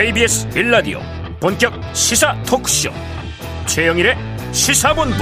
[0.00, 0.98] KBS 1라디오
[1.40, 2.90] 본격 시사 토크쇼.
[3.66, 4.16] 최영일의
[4.50, 5.14] 시사본부.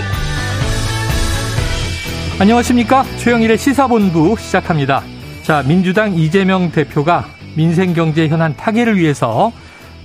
[2.39, 3.03] 안녕하십니까?
[3.17, 5.03] 최영일의 시사본부 시작합니다.
[5.43, 7.25] 자 민주당 이재명 대표가
[7.57, 9.51] 민생경제 현안 타개를 위해서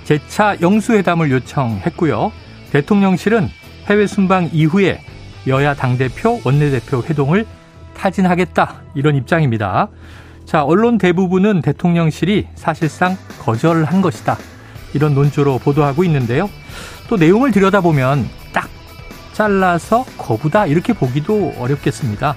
[0.06, 2.32] 재차 영수회담을 요청했고요.
[2.72, 3.50] 대통령실은
[3.86, 5.02] 해외 순방 이후에
[5.46, 7.46] 여야 당대표 원내대표 회동을
[7.96, 8.82] 타진하겠다.
[8.96, 9.90] 이런 입장입니다.
[10.46, 14.36] 자, 언론 대부분은 대통령실이 사실상 거절한 것이다.
[14.94, 16.50] 이런 논조로 보도하고 있는데요.
[17.08, 18.70] 또 내용을 들여다보면 딱
[19.34, 22.36] 잘라서 거부다 이렇게 보기도 어렵겠습니다.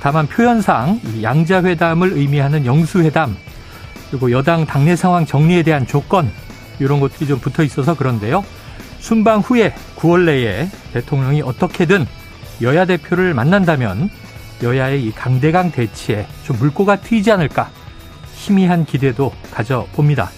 [0.00, 3.36] 다만 표현상 양자회담을 의미하는 영수회담
[4.10, 6.30] 그리고 여당 당내 상황 정리에 대한 조건
[6.78, 8.44] 이런 것들이 좀 붙어 있어서 그런데요.
[8.98, 12.06] 순방 후에 9월 내에 대통령이 어떻게든
[12.62, 14.10] 여야 대표를 만난다면
[14.62, 17.70] 여야의 이 강대강 대치에 좀 물꼬가 트이지 않을까
[18.34, 20.30] 희미한 기대도 가져봅니다.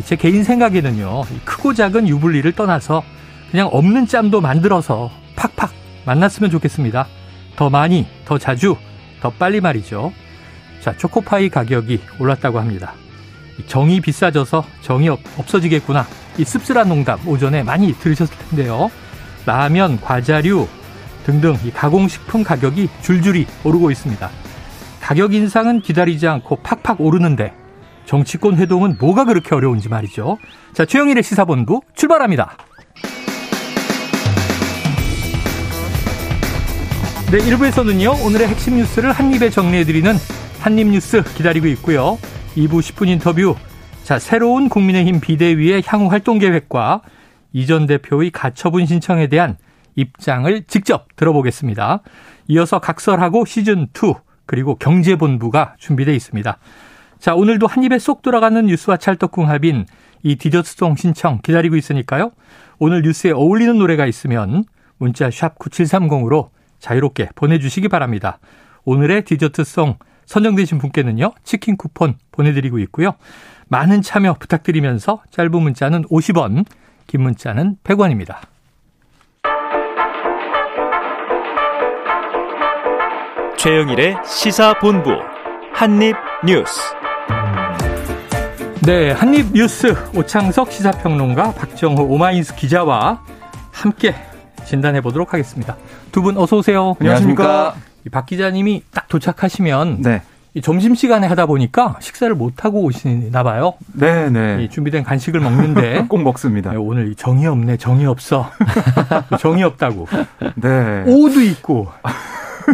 [0.00, 3.02] 제 개인 생각에는요, 크고 작은 유불리를 떠나서
[3.50, 5.70] 그냥 없는 짬도 만들어서 팍팍
[6.06, 7.06] 만났으면 좋겠습니다.
[7.56, 8.76] 더 많이, 더 자주,
[9.20, 10.12] 더 빨리 말이죠.
[10.80, 12.94] 자, 초코파이 가격이 올랐다고 합니다.
[13.66, 16.06] 정이 비싸져서 정이 없어지겠구나.
[16.38, 18.90] 이 씁쓸한 농담 오전에 많이 들으셨을 텐데요.
[19.44, 20.66] 라면, 과자류,
[21.24, 24.30] 등등 이 가공식품 가격이 줄줄이 오르고 있습니다.
[25.00, 27.52] 가격 인상은 기다리지 않고 팍팍 오르는데
[28.04, 30.38] 정치권 회동은 뭐가 그렇게 어려운지 말이죠.
[30.72, 32.56] 자, 최영일의 시사본부 출발합니다.
[37.30, 40.14] 네, 1부에서는요, 오늘의 핵심 뉴스를 한입에 정리해드리는
[40.60, 42.18] 한입뉴스 기다리고 있고요.
[42.56, 43.56] 2부 10분 인터뷰.
[44.04, 47.00] 자, 새로운 국민의힘 비대위의 향후 활동 계획과
[47.52, 49.56] 이전 대표의 가처분 신청에 대한
[49.94, 52.02] 입장을 직접 들어보겠습니다.
[52.48, 56.58] 이어서 각설하고 시즌2 그리고 경제본부가 준비되어 있습니다.
[57.22, 59.86] 자, 오늘도 한 입에 쏙 들어가는 뉴스와 찰떡궁합인
[60.24, 62.32] 이 디저트송 신청 기다리고 있으니까요.
[62.80, 64.64] 오늘 뉴스에 어울리는 노래가 있으면
[64.98, 66.48] 문자 샵 9730으로
[66.80, 68.40] 자유롭게 보내주시기 바랍니다.
[68.84, 71.30] 오늘의 디저트송 선정되신 분께는요.
[71.44, 73.14] 치킨 쿠폰 보내드리고 있고요.
[73.68, 76.64] 많은 참여 부탁드리면서 짧은 문자는 50원,
[77.06, 78.38] 긴 문자는 100원입니다.
[83.58, 85.10] 최영일의 시사본부
[85.72, 87.01] 한입뉴스.
[88.84, 93.22] 네, 한입뉴스 오창석 시사평론가 박정호 오마이뉴스 기자와
[93.70, 94.14] 함께
[94.64, 95.76] 진단해 보도록 하겠습니다.
[96.10, 96.96] 두 분 어서 오세요.
[97.00, 97.74] 안녕하십니까.
[98.10, 100.22] 박 기자님이 딱 도착하시면 네.
[100.62, 103.74] 점심 시간에 하다 보니까 식사를 못 하고 오시나 봐요.
[103.94, 104.68] 네, 네.
[104.68, 106.72] 준비된 간식을 먹는데 꼭 먹습니다.
[106.72, 108.50] 네, 오늘 정이 없네, 정이 없어.
[109.38, 110.08] 정이 없다고.
[110.56, 111.04] 네.
[111.06, 111.88] 오도 있고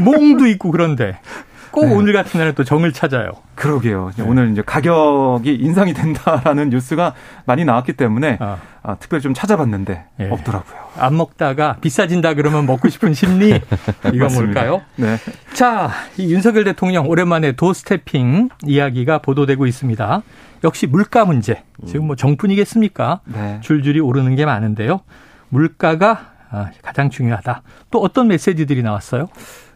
[0.03, 1.19] 몽도 있고 그런데
[1.71, 1.95] 꼭 네.
[1.95, 3.31] 오늘 같은 날은 또 정을 찾아요.
[3.55, 4.13] 그러게요.
[4.17, 4.25] 네.
[4.25, 7.15] 오늘 이제 가격이 인상이 된다라는 뉴스가
[7.45, 8.59] 많이 나왔기 때문에 아.
[8.83, 10.31] 아, 특별히 좀 찾아봤는데 네.
[10.31, 10.79] 없더라고요.
[10.97, 13.61] 안 먹다가 비싸진다 그러면 먹고 싶은 심리
[14.13, 14.83] 이건 뭘까요?
[14.97, 15.17] 네.
[15.53, 20.23] 자, 이 윤석열 대통령 오랜만에 도스태핑 이야기가 보도되고 있습니다.
[20.65, 21.63] 역시 물가 문제.
[21.87, 23.21] 지금 뭐 정뿐이겠습니까?
[23.27, 23.59] 네.
[23.63, 25.01] 줄줄이 오르는 게 많은데요.
[25.51, 27.63] 물가가 아, 가장 중요하다.
[27.91, 29.29] 또 어떤 메시지들이 나왔어요?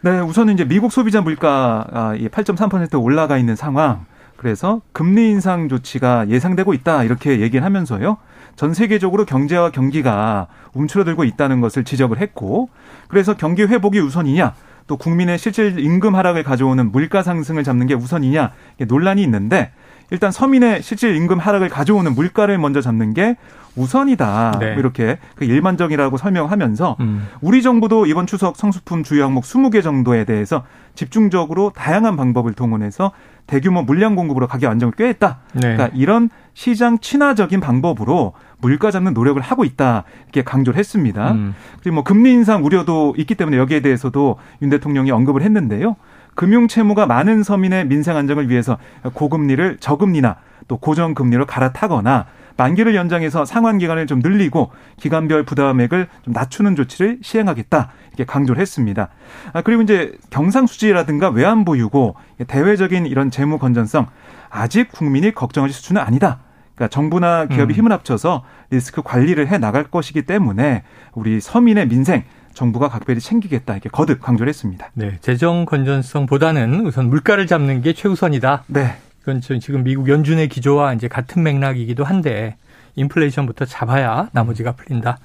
[0.05, 4.05] 네, 우선은 이제 미국 소비자 물가 8.3% 아, 올라가 있는 상황.
[4.37, 8.17] 그래서 금리 인상 조치가 예상되고 있다 이렇게 얘기를 하면서요.
[8.57, 12.69] 전 세계적으로 경제와 경기가 움츠러들고 있다는 것을 지적을 했고
[13.07, 14.55] 그래서 경기 회복이 우선이냐
[14.89, 18.51] 또 국민의 실질 임금 하락을 가져오는 물가 상승을 잡는 게 우선이냐
[18.89, 19.71] 논란이 있는데
[20.11, 23.37] 일단 서민의 실질 임금 하락을 가져오는 물가를 먼저 잡는 게
[23.77, 24.59] 우선이다.
[24.61, 24.71] 네.
[24.73, 27.29] 뭐 이렇게 그 일반적이라고 설명하면서 음.
[27.41, 33.13] 우리 정부도 이번 추석 성수품 주요 항목 20개 정도에 대해서 집중적으로 다양한 방법을 동원해서
[33.47, 35.39] 대규모 물량 공급으로 가격 안정을 꾀했다.
[35.55, 35.61] 네.
[35.61, 41.33] 그러니까 이런 시장 친화적인 방법으로 물가 잡는 노력을 하고 있다 이렇게 강조를 했습니다.
[41.33, 41.55] 음.
[41.81, 45.97] 그리고 뭐 금리 인상 우려도 있기 때문에 여기에 대해서도 윤 대통령이 언급을 했는데요.
[46.35, 48.79] 금융 채무가 많은 서민의 민생 안정을 위해서
[49.13, 50.37] 고금리를 저금리나
[50.69, 52.27] 또 고정금리로 갈아타거나
[52.57, 59.09] 만기를 연장해서 상환 기간을 좀 늘리고 기간별 부담액을 좀 낮추는 조치를 시행하겠다 이렇게 강조를 했습니다.
[59.53, 62.15] 아, 그리고 이제 경상수지라든가 외환보 유고
[62.47, 64.07] 대외적인 이런 재무 건전성
[64.51, 66.41] 아직 국민이 걱정하실 수준은 아니다.
[66.75, 67.77] 그러니까 정부나 기업이 음.
[67.77, 70.83] 힘을 합쳐서 리스크 관리를 해 나갈 것이기 때문에
[71.13, 74.91] 우리 서민의 민생 정부가 각별히 챙기겠다 이렇게 거듭 강조를 했습니다.
[74.95, 78.65] 네, 재정 건전성보다는 우선 물가를 잡는 게 최우선이다.
[78.69, 78.97] 네.
[79.23, 82.57] 이건 지금 미국 연준의 기조와 이제 같은 맥락이기도 한데
[82.97, 85.19] 인플레이션부터 잡아야 나머지가 풀린다.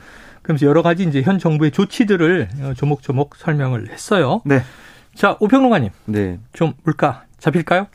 [0.44, 4.42] 그러면서 여러 가지 이제 현 정부의 조치들을 조목조목 설명을 했어요.
[4.46, 4.62] 네.
[5.16, 5.90] 자, 오평론가님.
[6.06, 6.40] 네.
[6.54, 7.88] 좀 물가 잡힐까요?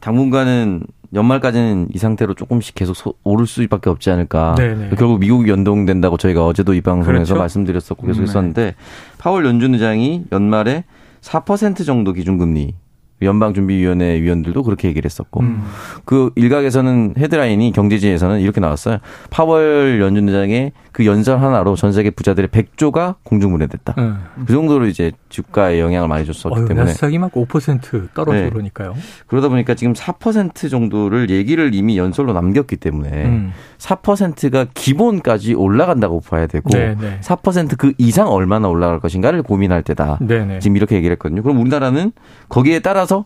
[0.00, 0.82] 당분간은
[1.14, 4.56] 연말까지는 이 상태로 조금씩 계속 소, 오를 수밖에 없지 않을까.
[4.56, 4.90] 네네.
[4.96, 7.36] 결국 미국이 연동된다고 저희가 어제도 이 방송에서 그렇죠.
[7.36, 8.28] 말씀드렸었고 계속 네.
[8.28, 8.74] 했었는데
[9.18, 10.84] 파월 연준 의장이 연말에
[11.22, 12.74] 4% 정도 기준금리
[13.22, 15.62] 연방준비위원회 위원들도 그렇게 얘기를 했었고 음.
[16.04, 18.98] 그 일각에서는 헤드라인이 경제지에서는 이렇게 나왔어요.
[19.30, 23.94] 파월 연준 의장의 그 연설 하나로 전 세계 부자들의 100조가 공중분해됐다.
[23.98, 24.18] 응.
[24.46, 28.50] 그 정도로 이제 주가에 영향을 많이 줬었기 어휴, 때문에 나스닥이 막 5% 떨어지고 네.
[28.50, 28.94] 그러니까요.
[29.26, 33.52] 그러다 보니까 지금 4% 정도를 얘기를 이미 연설로 남겼기 때문에 음.
[33.78, 37.18] 4%가 기본까지 올라간다고 봐야 되고 네, 네.
[37.22, 40.18] 4%그 이상 얼마나 올라갈 것인가를 고민할 때다.
[40.20, 40.58] 네네.
[40.58, 41.42] 지금 이렇게 얘기를 했거든요.
[41.42, 42.12] 그럼 우리나라는
[42.48, 43.24] 거기에 따라서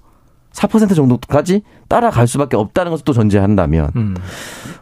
[0.54, 4.14] 4% 정도까지 따라갈 수밖에 없다는 것을 또 전제한다면 음.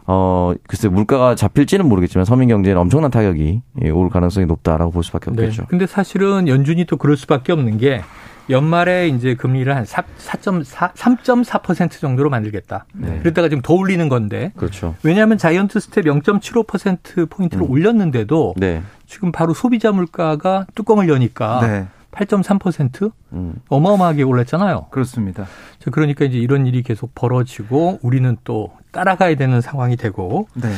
[0.05, 5.31] 어 글쎄 물가가 잡힐지는 모르겠지만 서민 경제에는 엄청난 타격이 예, 올 가능성이 높다라고 볼 수밖에
[5.31, 5.43] 네.
[5.43, 5.65] 없겠죠.
[5.67, 8.01] 근데 사실은 연준이 또 그럴 수밖에 없는 게
[8.49, 12.85] 연말에 이제 금리를 한 4, 4.4, 3.4% 정도로 만들겠다.
[12.93, 13.19] 네.
[13.19, 14.95] 그랬다가 지금 더 올리는 건데 그렇죠.
[15.03, 17.71] 왜냐하면 자이언트 스텝 0.75% 포인트를 음.
[17.71, 18.81] 올렸는데도 네.
[19.07, 21.87] 지금 바로 소비자 물가가 뚜껑을 여니까 네.
[22.13, 23.55] 8.3% 음.
[23.69, 24.87] 어마어마하게 올랐잖아요.
[24.91, 25.45] 그렇습니다.
[25.79, 30.69] 자, 그러니까 이제 이런 일이 계속 벌어지고 우리는 또 따라가야 되는 상황이 되고 네.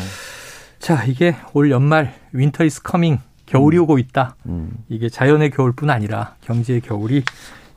[0.79, 4.35] 자 이게 올 연말 winter is coming 겨울이 오고 있다.
[4.47, 4.71] 음.
[4.89, 7.23] 이게 자연의 겨울뿐 아니라 경제의 겨울이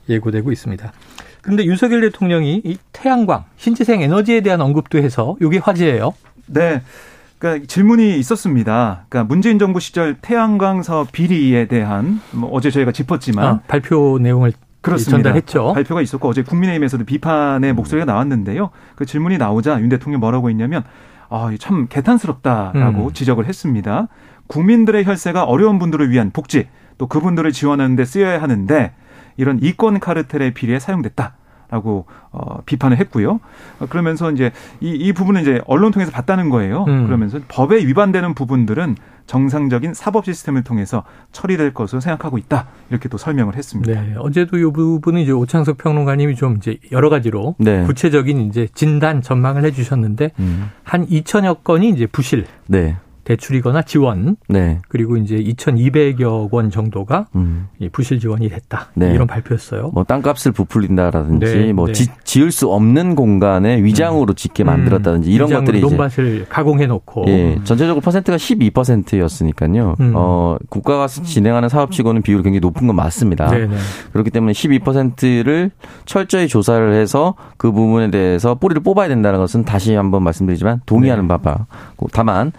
[0.07, 0.91] 예고되고 있습니다.
[1.41, 6.13] 그런데 윤석열 대통령이 이 태양광, 신재생 에너지에 대한 언급도 해서 이게 화제예요.
[6.47, 6.81] 네.
[7.39, 9.05] 그러니까 질문이 있었습니다.
[9.07, 14.51] 그러니까 문재인 정부 시절 태양광 사업 비리에 대한 뭐 어제 저희가 짚었지만 아, 발표 내용을
[14.81, 15.17] 그렇습니다.
[15.17, 15.73] 전달했죠.
[15.73, 18.71] 발표가 있었고 어제 국민의힘에서도 비판의 목소리가 나왔는데요.
[18.95, 20.83] 그 질문이 나오자 윤 대통령 뭐라고 했냐면
[21.29, 23.13] 아, 참 개탄스럽다라고 음.
[23.13, 24.07] 지적을 했습니다.
[24.47, 28.93] 국민들의 혈세가 어려운 분들을 위한 복지 또 그분들을 지원하는 데 쓰여야 하는데
[29.37, 31.35] 이런 이권 카르텔의 비리에 사용됐다.
[31.69, 33.39] 라고 어, 비판을 했고요.
[33.79, 34.51] 어, 그러면서 이제
[34.81, 36.85] 이, 이 부분은 이제 언론 통해서 봤다는 거예요.
[36.87, 37.05] 음.
[37.05, 38.95] 그러면서 법에 위반되는 부분들은
[39.27, 42.65] 정상적인 사법 시스템을 통해서 처리될 것으로 생각하고 있다.
[42.89, 44.01] 이렇게 또 설명을 했습니다.
[44.01, 47.83] 네, 어제도 이 부분은 이제 오창석 평론가님이 좀 이제 여러 가지로 네.
[47.83, 50.71] 구체적인 이제 진단 전망을 해 주셨는데 음.
[50.83, 52.97] 한 2천여 건이 이제 부실 네.
[53.29, 54.79] 대출이거나 지원 네.
[54.87, 57.67] 그리고 이제 2,200여 원 정도가 음.
[57.77, 59.13] 이 부실 지원이 됐다 네.
[59.13, 59.91] 이런 발표였어요.
[59.93, 61.93] 뭐 땅값을 부풀린다라든지 네, 뭐 네.
[61.93, 67.59] 지, 지을 수 없는 공간에 위장으로 짓게 만들었다든지 이런 것들이 이제 논밭을 가공해 놓고 예,
[67.63, 69.95] 전체적으로 퍼센트가 12%였으니까요.
[69.99, 70.13] 음.
[70.15, 73.49] 어, 국가가 진행하는 사업치고는 비율이 굉장히 높은 건 맞습니다.
[73.51, 73.75] 네네.
[74.11, 75.69] 그렇기 때문에 12%를
[76.05, 81.27] 철저히 조사를 해서 그 부분에 대해서 뿌리를 뽑아야 된다는 것은 다시 한번 말씀드리지만 동의하는 네.
[81.27, 81.67] 바가
[82.11, 82.51] 다만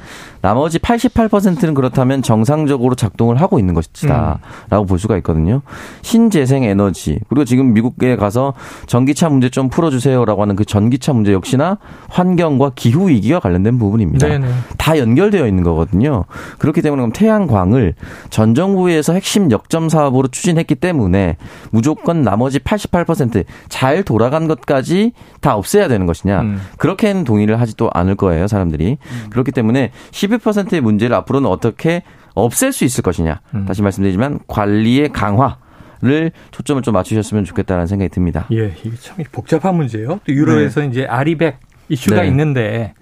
[0.60, 3.76] 나머지 88%는 그렇다면 정상적으로 작동을 하고 있는 음.
[3.76, 5.62] 것이다라고 볼 수가 있거든요.
[6.02, 8.52] 신재생 에너지 그리고 지금 미국에 가서
[8.86, 11.78] 전기차 문제 좀 풀어주세요라고 하는 그 전기차 문제 역시나
[12.10, 14.28] 환경과 기후 위기와 관련된 부분입니다.
[14.28, 14.48] 네네.
[14.76, 16.26] 다 연결되어 있는 거거든요.
[16.58, 17.94] 그렇기 때문에 그럼 태양광을
[18.28, 21.38] 전 정부에서 핵심 역점 사업으로 추진했기 때문에
[21.70, 26.42] 무조건 나머지 88%잘 돌아간 것까지 다 없애야 되는 것이냐.
[26.42, 26.60] 음.
[26.76, 28.98] 그렇게는 동의를 하지도 않을 거예요, 사람들이.
[29.30, 32.02] 그렇기 때문에 12%의 문제를 앞으로는 어떻게
[32.34, 33.40] 없앨 수 있을 것이냐.
[33.54, 33.64] 음.
[33.66, 35.58] 다시 말씀드리지만 관리의 강화
[36.02, 38.46] 를 초점을 좀 맞추셨으면 좋겠다는 생각이 듭니다.
[38.52, 40.20] 예, 이게 참 복잡한 문제예요.
[40.24, 41.58] 또 유럽에서 이제 아리백
[41.90, 42.28] 이슈가 네.
[42.28, 42.94] 있는데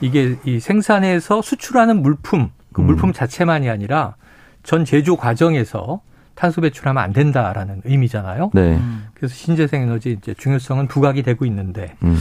[0.00, 2.86] 이게 이 생산해서 수출하는 물품 그 음.
[2.86, 4.16] 물품 자체만이 아니라
[4.62, 6.00] 전 제조 과정에서
[6.34, 8.50] 탄소 배출하면 안 된다라는 의미잖아요.
[8.54, 8.80] 네.
[9.12, 12.16] 그래서 신재생 에너지 이제 중요성은 부각이 되고 있는데 음.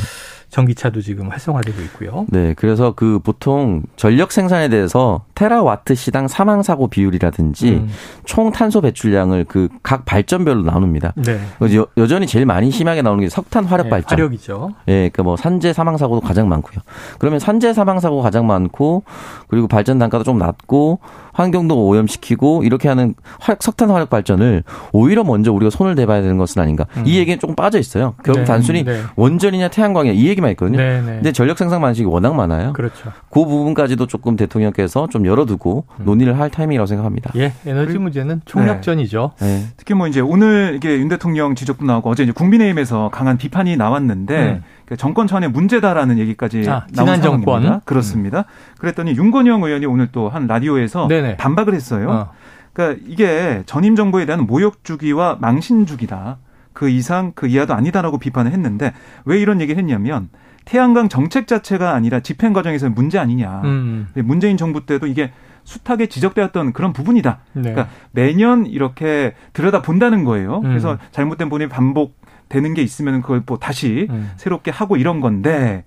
[0.50, 2.26] 전기차도 지금 활성화되고 있고요.
[2.30, 7.90] 네, 그래서 그 보통 전력 생산에 대해서 테라와트 시당 사망 사고 비율이라든지 음.
[8.26, 11.14] 총 탄소 배출량을 그 각 발전별로 나눕니다.
[11.18, 11.40] 네.
[11.76, 14.18] 여, 여전히 제일 많이 심하게 나오는 게 석탄 화력 네, 발전.
[14.18, 14.72] 화력이죠.
[14.88, 16.80] 예, 그러니까 뭐 산재 사망 사고도 가장 많고요.
[17.20, 19.04] 그러면 산재 사망 사고가 가장 많고
[19.48, 21.00] 그리고 발전 단가도 좀 낮고
[21.34, 26.62] 환경도 오염시키고 이렇게 하는 화- 석탄 화력 발전을 오히려 먼저 우리가 손을 대봐야 되는 것은
[26.62, 26.86] 아닌가.
[27.06, 28.16] 이 얘기는 조금 빠져 있어요.
[28.24, 29.02] 결국 네, 단순히 네.
[29.18, 30.78] 원전이냐 태양광이냐 이 얘기만 있거든요.
[30.78, 31.06] 네, 네.
[31.16, 32.74] 근데 전력 생산 방식이 워낙 많아요.
[32.74, 33.12] 그렇죠.
[33.30, 37.32] 그 부분까지도 조금 대통령께서 좀 열어두고 논의를 할 타이밍이라고 생각합니다.
[37.38, 39.32] 예, 에너지 문제는 총력전이죠.
[39.40, 39.66] 네.
[39.78, 44.38] 특히 뭐 이제 오늘 이게 윤 대통령 지적도 나오고 어제 이제 국민의힘에서 강한 비판이 나왔는데
[44.54, 44.64] 음.
[44.86, 47.52] 그 정권 차원의 문제다라는 얘기까지 아, 나온 지난 상황입니다.
[47.62, 47.82] 정권.
[47.86, 48.46] 그렇습니다.
[48.78, 51.38] 그랬더니 윤건영 의원이 오늘 또 한 라디오에서 네네.
[51.38, 52.10] 반박을 했어요.
[52.10, 52.32] 어.
[52.74, 56.38] 그러니까 이게 전임 정부에 대한 모욕 주기와 망신 주기다.
[56.76, 60.30] 그 이상 그 이하도 아니다라고 비판을 했는데 왜 이런 얘기를 했냐면
[60.66, 63.62] 태양광 정책 자체가 아니라 집행 과정에서 문제 아니냐.
[63.64, 64.08] 음.
[64.16, 65.32] 문재인 정부 때도 이게
[65.64, 67.40] 숱하게 지적되었던 그런 부분이다.
[67.54, 67.62] 네.
[67.62, 70.58] 그러니까 매년 이렇게 들여다 본다는 거예요.
[70.58, 70.64] 음.
[70.64, 74.32] 그래서 잘못된 부분이 반복 되는 게 있으면 그걸 뭐 다시 음.
[74.36, 75.86] 새롭게 하고 이런 건데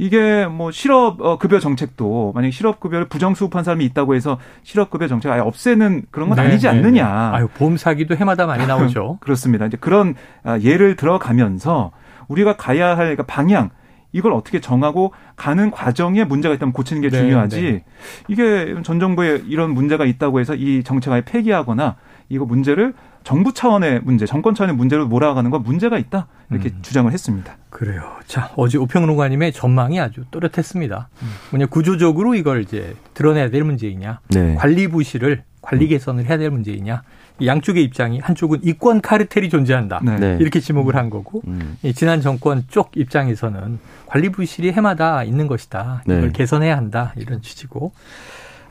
[0.00, 4.38] 이게 뭐 실업 어, 급여 정책도 만약 에 실업 급여를 부정 수급한 사람이 있다고 해서
[4.62, 7.04] 실업 급여 정책 아예 없애는 그런 건 네, 아니지 네, 않느냐.
[7.04, 7.36] 네.
[7.36, 9.18] 아유, 보험 사기도 해마다 많이 나오죠.
[9.20, 9.66] 그렇습니다.
[9.66, 11.92] 이제 그런 아, 예를 들어가면서
[12.28, 13.68] 우리가 가야 할 그러니까 방향
[14.12, 17.60] 이걸 어떻게 정하고 가는 과정에 문제가 있다면 고치는 게 네, 중요하지.
[17.60, 17.84] 네.
[18.28, 21.96] 이게 전 정부에 이런 문제가 있다고 해서 이 정책 아예 폐기하거나
[22.30, 26.78] 이거 문제를 정부 차원의 문제, 정권 차원의 문제로 몰아가는 건 문제가 있다 이렇게 음.
[26.82, 27.56] 주장을 했습니다.
[27.68, 28.02] 그래요.
[28.26, 31.08] 자, 어제 오평론가님의 전망이 아주 또렷했습니다.
[31.50, 34.54] 뭐냐, 구조적으로 이걸 이제 드러내야 될 문제이냐, 네.
[34.54, 37.02] 관리 부실을 관리 개선을 해야 될 문제이냐,
[37.38, 40.00] 이 양쪽의 입장이 한쪽은 이권 카르텔이 존재한다.
[40.02, 40.16] 네.
[40.18, 40.38] 네.
[40.40, 41.76] 이렇게 지목을 한 거고, 음.
[41.82, 46.02] 이 지난 정권 쪽 입장에서는 관리 부실이 해마다 있는 것이다.
[46.06, 46.32] 이걸 네.
[46.32, 47.12] 개선해야 한다.
[47.16, 47.92] 이런 취지고.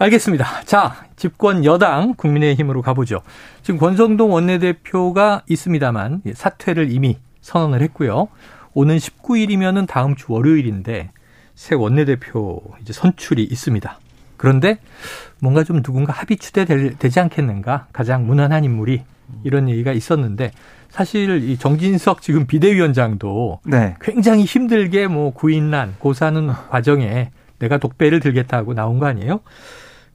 [0.01, 0.63] 알겠습니다.
[0.63, 3.22] 자, 집권 여당 국민의힘으로 가보죠.
[3.63, 8.29] 지금 권성동 원내대표가 있습니다만 예, 사퇴를 이미 선언을 했고요.
[8.74, 11.12] 오는 19일이면은 다음 주 월요일인데
[11.53, 14.00] 새 원내대표 이제 선출이 있습니다.
[14.38, 14.79] 그런데
[15.41, 17.88] 뭔가 좀 누군가 합의 추대되지 않겠는가?
[17.91, 19.03] 가장 무난한 인물이
[19.44, 20.51] 이런 얘기가 있었는데
[20.89, 23.96] 사실 이 정진석 지금 비대위원장도 네.
[24.00, 29.41] 굉장히 힘들게 뭐 구인난 고사하는 과정에 내가 독배를 들겠다고 나온 거 아니에요?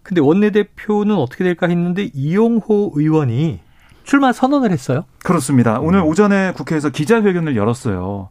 [0.05, 3.61] 근데 원내대표는 어떻게 될까 했는데 이용호 의원이
[4.05, 5.07] 출마 선언을 했어요.
[5.25, 5.81] 그렇습니다.
[5.81, 8.29] 오늘 오전에 국회에서 기자회견을 열었어요.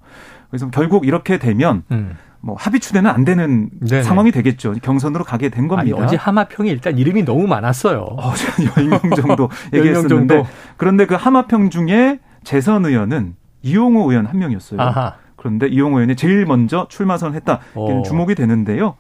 [0.50, 2.16] 그래서 결국 이렇게 되면 음.
[2.42, 4.04] 뭐 합의 추대는 안 되는 네네.
[4.04, 4.74] 상황이 되겠죠.
[4.84, 5.98] 경선으로 가게 된 아니 겁니다.
[5.98, 8.06] 어제 하마평에 일단 이름이 너무 많았어요.
[8.22, 10.50] 어제 10명 정도 10명 얘기했었는데 정도.
[10.78, 14.80] 그런데 그 하마평 중에 재선 의원은 이용호 의원 한 명이었어요.
[14.80, 15.16] 아하.
[15.38, 17.60] 그런데 이용호 의원이 제일 먼저 출마 선언했다.
[17.72, 18.04] 이게 어.
[18.06, 18.96] 주목이 되는데요.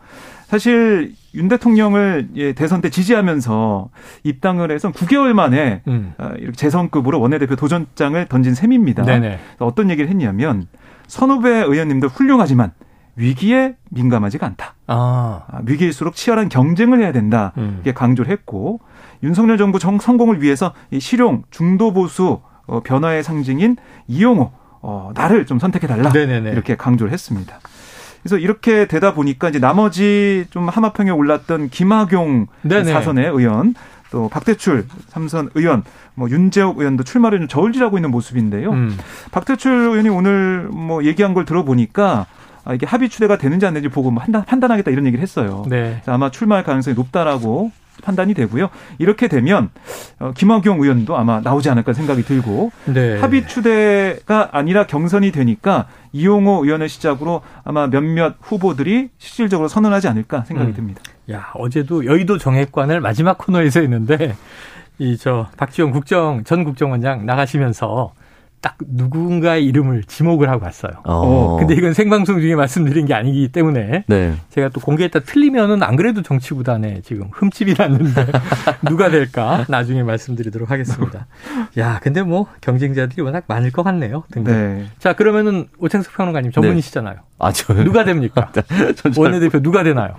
[0.47, 3.89] 사실 윤 대통령을 예, 대선 때 지지하면서
[4.23, 6.13] 입당을 해서 9개월 만에 음.
[6.17, 9.03] 어, 이렇게 재선급으로 원내대표 도전장을 던진 셈입니다.
[9.03, 9.39] 네네.
[9.59, 10.67] 어떤 얘기를 했냐면
[11.07, 12.71] 선후배 의원님들 훌륭하지만
[13.15, 14.75] 위기에 민감하지가 않다.
[14.87, 15.43] 아.
[15.47, 17.53] 아, 위기일수록 치열한 경쟁을 해야 된다.
[17.57, 17.77] 음.
[17.81, 18.79] 이게 강조를 했고
[19.23, 25.45] 윤석열 정부 정 성공을 위해서 이 실용 중도 보수 어, 변화의 상징인 이용호 어, 나를
[25.45, 26.51] 좀 선택해 달라 네네네.
[26.51, 27.59] 이렇게 강조를 했습니다.
[28.23, 32.47] 그래서 이렇게 되다 보니까 이제 나머지 좀 하마평에 올랐던 김학용.
[32.93, 33.75] 사선의 의원
[34.11, 35.83] 또 박대출 삼선 의원
[36.15, 38.71] 뭐 윤재욱 의원도 출마를 좀 저울질하고 있는 모습인데요.
[38.71, 38.97] 음.
[39.31, 42.27] 박대출 의원이 오늘 뭐 얘기한 걸 들어보니까
[42.65, 45.65] 아, 이게 합의 추대가 되는지 안 되는지 보고 뭐 판단, 판단하겠다 이런 얘기를 했어요.
[45.67, 46.01] 네.
[46.05, 48.69] 아마 출마할 가능성이 높다라고 판단이 되고요.
[48.97, 49.69] 이렇게 되면
[50.19, 53.19] 어, 김학용 의원도 아마 나오지 않을까 생각이 들고 네.
[53.19, 60.71] 합의 추대가 아니라 경선이 되니까 이용호 의원을 시작으로 아마 몇몇 후보들이 실질적으로 선언하지 않을까 생각이
[60.71, 60.75] 음.
[60.75, 61.01] 듭니다.
[61.31, 64.35] 야, 어제도 여의도 정액관을 마지막 코너에서 했는데
[64.99, 68.13] 이 저 박지원 국정 전 국정원장 나가시면서
[68.63, 70.93] 딱 누군가의 이름을 지목을 하고 갔어요.
[71.03, 71.57] 어.
[71.59, 74.35] 근데 이건 생방송 중에 말씀드린 게 아니기 때문에 네.
[74.51, 78.25] 제가 또 공개했다 틀리면은 안 그래도 정치구단에 지금 흠집이 났는데
[78.87, 81.27] 누가 될까 나중에 말씀드리도록 하겠습니다.
[81.77, 84.23] 야, 근데 뭐 경쟁자들이 워낙 많을 것 같네요.
[84.31, 84.53] 등등.
[84.53, 84.85] 네.
[84.97, 87.17] 자, 그러면은 오창석 평론가님 전문이시잖아요.
[87.39, 87.83] 아, 저요?
[87.83, 88.49] 누가 됩니까?
[89.17, 90.15] 원내대표 누가 되나요?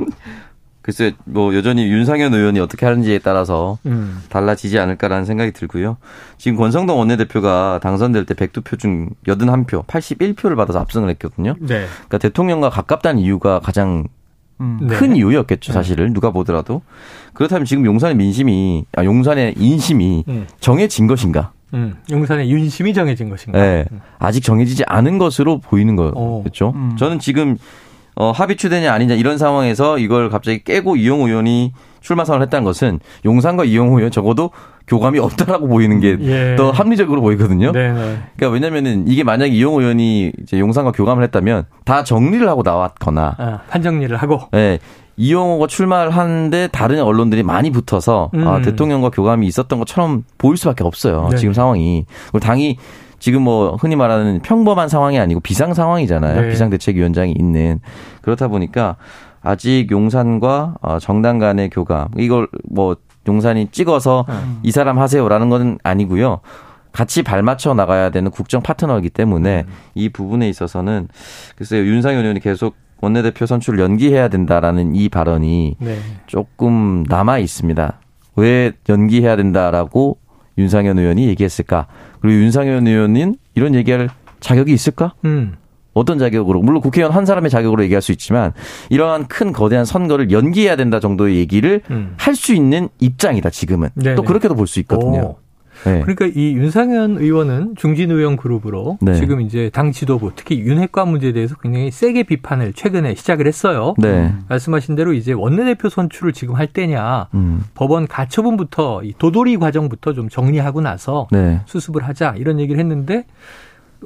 [0.84, 4.22] 글쎄, 뭐, 여전히 윤상현 의원이 어떻게 하는지에 따라서 음.
[4.28, 5.96] 달라지지 않을까라는 생각이 들고요.
[6.36, 11.54] 지금 권성동 원내대표가 당선될 때 102표 중 81표, 81표를 받아서 압승을 했거든요.
[11.58, 11.86] 네.
[11.86, 14.04] 그러니까 대통령과 가깝다는 이유가 가장
[14.60, 14.78] 음.
[14.82, 14.94] 네.
[14.94, 16.12] 큰 이유였겠죠, 사실을.
[16.12, 16.82] 누가 보더라도.
[17.32, 20.46] 그렇다면 지금 용산의 민심이, 아, 용산의 인심이 음.
[20.60, 21.52] 정해진 것인가?
[21.72, 21.94] 음.
[22.10, 23.58] 용산의 윤심이 정해진 것인가?
[23.58, 23.86] 네.
[24.18, 26.42] 아직 정해지지 않은 것으로 보이는 어.
[26.42, 26.74] 거겠죠.
[26.76, 26.96] 음.
[26.98, 27.56] 저는 지금
[28.16, 33.00] 어, 합의 추대냐 아니냐 이런 상황에서 이걸 갑자기 깨고 이용호 의원이 출마 선언을 했다는 것은
[33.24, 34.50] 용산과 이용호 의원 적어도
[34.86, 36.56] 교감이 없다라고 보이는 게더 예.
[36.72, 37.72] 합리적으로 보이거든요.
[37.72, 37.94] 네네.
[38.36, 43.60] 그러니까 왜냐면은 이게 만약에 이용호 의원이 이제 용산과 교감을 했다면 다 정리를 하고 나왔거나 아,
[43.68, 44.40] 판정리를 하고.
[44.54, 44.78] 예.
[45.16, 48.62] 이용호가 출마를 하는데 다른 언론들이 많이 붙어서 아, 음.
[48.62, 51.28] 대통령과 교감이 있었던 것처럼 보일 수밖에 없어요.
[51.28, 51.36] 네네.
[51.36, 52.04] 지금 상황이.
[52.24, 52.78] 그리고 당이
[53.18, 56.42] 지금 뭐 흔히 말하는 평범한 상황이 아니고 비상 상황이잖아요.
[56.42, 56.50] 네.
[56.50, 57.80] 비상대책위원장이 있는
[58.22, 58.96] 그렇다 보니까
[59.42, 64.60] 아직 용산과 어, 정당 간의 교감 이걸 뭐 용산이 찍어서 음.
[64.62, 66.40] 이 사람 하세요라는 건 아니고요.
[66.92, 69.72] 같이 발맞춰 나가야 되는 국정 파트너이기 때문에 음.
[69.94, 71.08] 이 부분에 있어서는
[71.56, 75.98] 글쎄요 윤상현 의원이 계속 원내대표 선출을 연기해야 된다라는 이 발언이 네.
[76.26, 78.00] 조금 남아 있습니다.
[78.36, 80.18] 왜 연기해야 된다라고
[80.56, 81.86] 윤상현 의원이 얘기했을까?
[82.24, 84.08] 그리고 윤상현 의원은 이런 얘기할
[84.40, 85.12] 자격이 있을까?
[85.26, 85.56] 음.
[85.92, 86.62] 어떤 자격으로?
[86.62, 88.54] 물론 국회의원 한 사람의 자격으로 얘기할 수 있지만
[88.88, 92.14] 이러한 큰 거대한 선거를 연기해야 된다 정도의 얘기를 음.
[92.16, 93.90] 할수 있는 입장이다 지금은.
[93.94, 94.14] 네네.
[94.16, 95.20] 또 그렇게도 볼 수 있거든요.
[95.20, 95.43] 오.
[95.84, 96.00] 네.
[96.00, 99.14] 그러니까 이 윤상현 의원은 중진 의원 그룹으로 네.
[99.14, 103.94] 지금 이제 당 지도부 특히 윤핵관 문제에 대해서 굉장히 세게 비판을 최근에 시작을 했어요.
[103.98, 104.32] 네.
[104.48, 107.64] 말씀하신 대로 이제 원내대표 선출을 지금 할 때냐 음.
[107.74, 111.60] 법원 가처분부터 이 도돌이 과정부터 좀 정리하고 나서 네.
[111.66, 113.24] 수습을 하자 이런 얘기를 했는데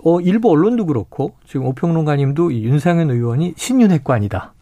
[0.05, 4.53] 어 일부 언론도 그렇고 지금 오평론가님도 이 윤상현 의원이 신윤핵관이다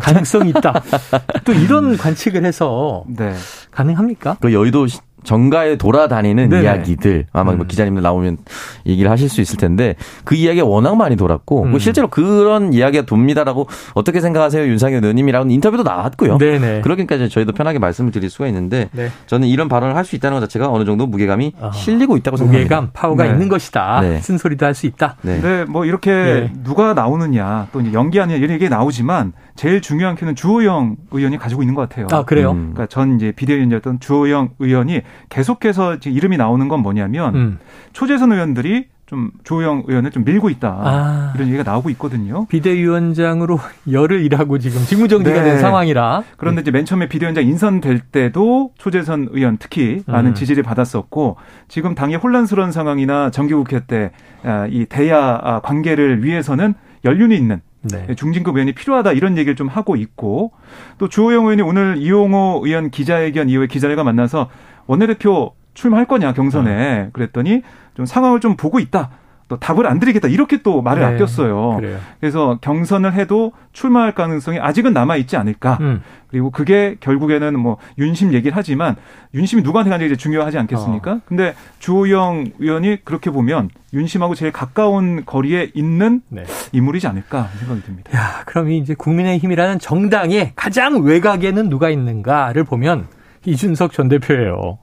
[0.00, 0.82] 가능성이 있다
[1.44, 3.32] 또 이런 관측을 해서 네.
[3.70, 4.38] 가능합니까?
[4.40, 6.62] 그 여의도 시- 정가에 돌아다니는 네네.
[6.64, 7.68] 이야기들 아마 뭐 음.
[7.68, 8.38] 기자님들 나오면
[8.86, 11.70] 얘기를 하실 수 있을 텐데 그 이야기가 워낙 많이 돌았고 음.
[11.70, 16.38] 뭐 실제로 그런 이야기가 돕니다라고 어떻게 생각하세요 윤상현 의원님이라는 인터뷰도 나왔고요.
[16.38, 16.80] 네네.
[16.82, 19.10] 그러니까 이제 저희도 편하게 말씀을 드릴 수가 있는데 네.
[19.26, 22.74] 저는 이런 발언을 할 수 있다는 것 자체가 어느 정도 무게감이 아, 실리고 있다고 생각합니다.
[22.76, 23.30] 무게감, 파워가 네.
[23.30, 24.00] 있는 것이다.
[24.00, 24.18] 네.
[24.20, 25.16] 쓴소리도 할 수 있다.
[25.22, 25.40] 네.
[25.40, 26.50] 네, 뭐 이렇게 예.
[26.64, 31.74] 누가 나오느냐 또 이제 연기하느냐 이런 얘기가 나오지만 제일 중요한 큐는 주호영 의원이 가지고 있는
[31.76, 32.08] 것 같아요.
[32.10, 32.50] 아, 그래요?
[32.50, 32.70] 음.
[32.72, 37.58] 그러니까 전 이제 비대위원이었던 주호영 의원이 계속해서 지금 이름이 나오는 건 뭐냐면 음.
[37.92, 41.32] 초재선 의원들이 좀 주호영 의원을 좀 밀고 있다 아.
[41.34, 42.46] 이런 얘기가 나오고 있거든요.
[42.46, 43.58] 비대위원장으로
[43.90, 45.44] 열을 일하고 지금 직무정지가 네.
[45.44, 46.22] 된 상황이라.
[46.38, 50.34] 그런데 이제 맨 처음에 비대위원장 인선될 때도 초재선 의원 특히 많은 음.
[50.34, 51.36] 지지를 받았었고
[51.68, 54.12] 지금 당의 혼란스러운 상황이나 정기국회 때
[54.70, 58.14] 이 대야 아, 관계를 위해서는 연륜이 있는 네.
[58.14, 60.52] 중진급 의원이 필요하다 이런 얘기를 좀 하고 있고
[60.98, 64.48] 또 주호영 의원이 오늘 이용호 의원 기자회견 이후에 기자들과 만나서
[64.86, 67.62] 원내대표 출마할 거냐 경선에 그랬더니
[67.94, 69.10] 좀 상황을 좀 보고 있다.
[69.52, 71.14] 또 답을 안 드리겠다 이렇게 또 말을 네.
[71.14, 71.76] 아꼈어요.
[71.76, 71.98] 그래요.
[72.20, 75.76] 그래서 경선을 해도 출마할 가능성이 아직은 남아 있지 않을까.
[75.82, 76.02] 음.
[76.28, 78.96] 그리고 그게 결국에는 뭐 윤심 얘기를 하지만
[79.34, 80.60] 윤심이 누구한테 가는지 이제 중요하지 어.
[80.60, 81.20] 않겠습니까?
[81.26, 86.44] 근데 주호영 의원이 그렇게 보면 윤심하고 제일 가까운 거리에 있는 네.
[86.72, 88.16] 인물이지 않을까 생각이 듭니다.
[88.16, 93.06] 야, 그럼 이 이제 국민의힘이라는 정당의 가장 외곽에는 누가 있는가를 보면
[93.44, 94.78] 이준석 전 대표예요.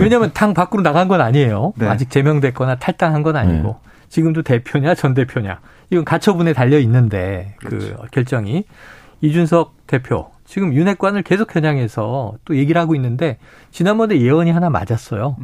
[0.00, 1.72] 왜냐하면 당 밖으로 나간 건 아니에요.
[1.76, 1.86] 네.
[1.86, 8.64] 아직 제명됐거나 탈당한 건 아니고 지금도 대표냐 전 대표냐 이건 가처분에 달려 있는데 그 결정이
[9.22, 13.38] 이준석 대표 지금 윤핵관을 계속 겨냥해서 또 얘기를 하고 있는데
[13.70, 15.36] 지난번에 예언이 하나 맞았어요.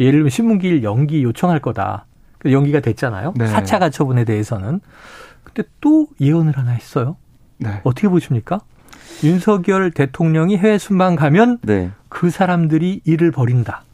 [0.00, 2.06] 예를 들면 신문기일 연기 요청할 거다.
[2.38, 3.34] 그 연기가 됐잖아요.
[3.36, 3.46] 네.
[3.46, 4.80] 사 4차 가처분에 대해서는.
[5.44, 7.16] 근데 또 예언을 하나 했어요.
[7.58, 7.80] 네.
[7.84, 8.60] 어떻게 보십니까?
[9.22, 11.90] 윤석열 대통령이 해외 순방 가면 네.
[12.08, 13.84] 그 사람들이 일을 벌인다.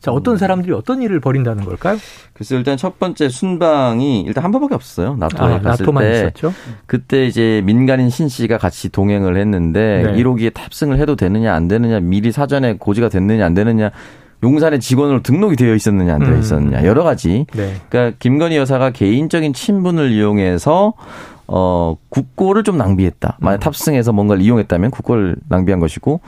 [0.00, 0.16] 자, 음.
[0.16, 1.98] 어떤 사람들이 어떤 일을 벌인다는 걸까요?
[2.32, 5.16] 글쎄 일단 첫 번째 순방이 일단 한 번밖에 없었어요.
[5.16, 6.54] 나토에 아, 갔을 나토만 때 있었죠.
[6.86, 10.22] 그때 이제 민간인 신 씨가 같이 동행을 했는데 네.
[10.22, 13.90] 1호기에 탑승을 해도 되느냐 안 되느냐 미리 사전에 고지가 됐느냐 안 되느냐
[14.42, 16.40] 용산의 직원으로 등록이 되어 있었느냐 안 되어 음.
[16.40, 17.44] 있었느냐 여러 가지.
[17.54, 17.74] 네.
[17.90, 20.94] 그러니까 김건희 여사가 개인적인 친분을 이용해서
[21.52, 23.38] 어 국고를 좀 낭비했다.
[23.40, 23.60] 만약 음.
[23.60, 26.20] 탑승해서 뭔가를 이용했다면 국고를 낭비한 것이고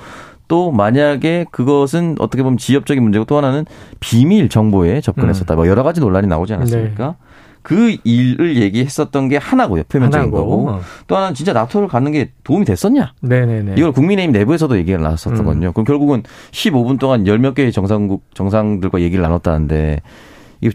[0.49, 3.65] 또 만약에 그것은 어떻게 보면 지엽적인 문제고 또 하나는
[4.01, 5.55] 비밀 정보에 접근했었다.
[5.55, 7.07] 뭐 여러 가지 논란이 나오지 않았습니까?
[7.07, 7.15] 네.
[7.63, 9.85] 그 일을 얘기했었던 게 하나고요.
[9.89, 10.37] 표면적인 하나고.
[10.51, 10.69] 거고.
[10.71, 10.81] 어.
[11.07, 13.13] 또 하나는 진짜 나토를 갖는 게 도움이 됐었냐?
[13.21, 13.75] 네네네.
[13.79, 15.03] 이걸 국민의힘 내부에서도 얘기가 음.
[15.05, 15.71] 나왔었거든요.
[15.73, 20.01] 그럼 결국은 15분 동안 열 몇 개의 정상국 정상들과 얘기를 나눴다는데 이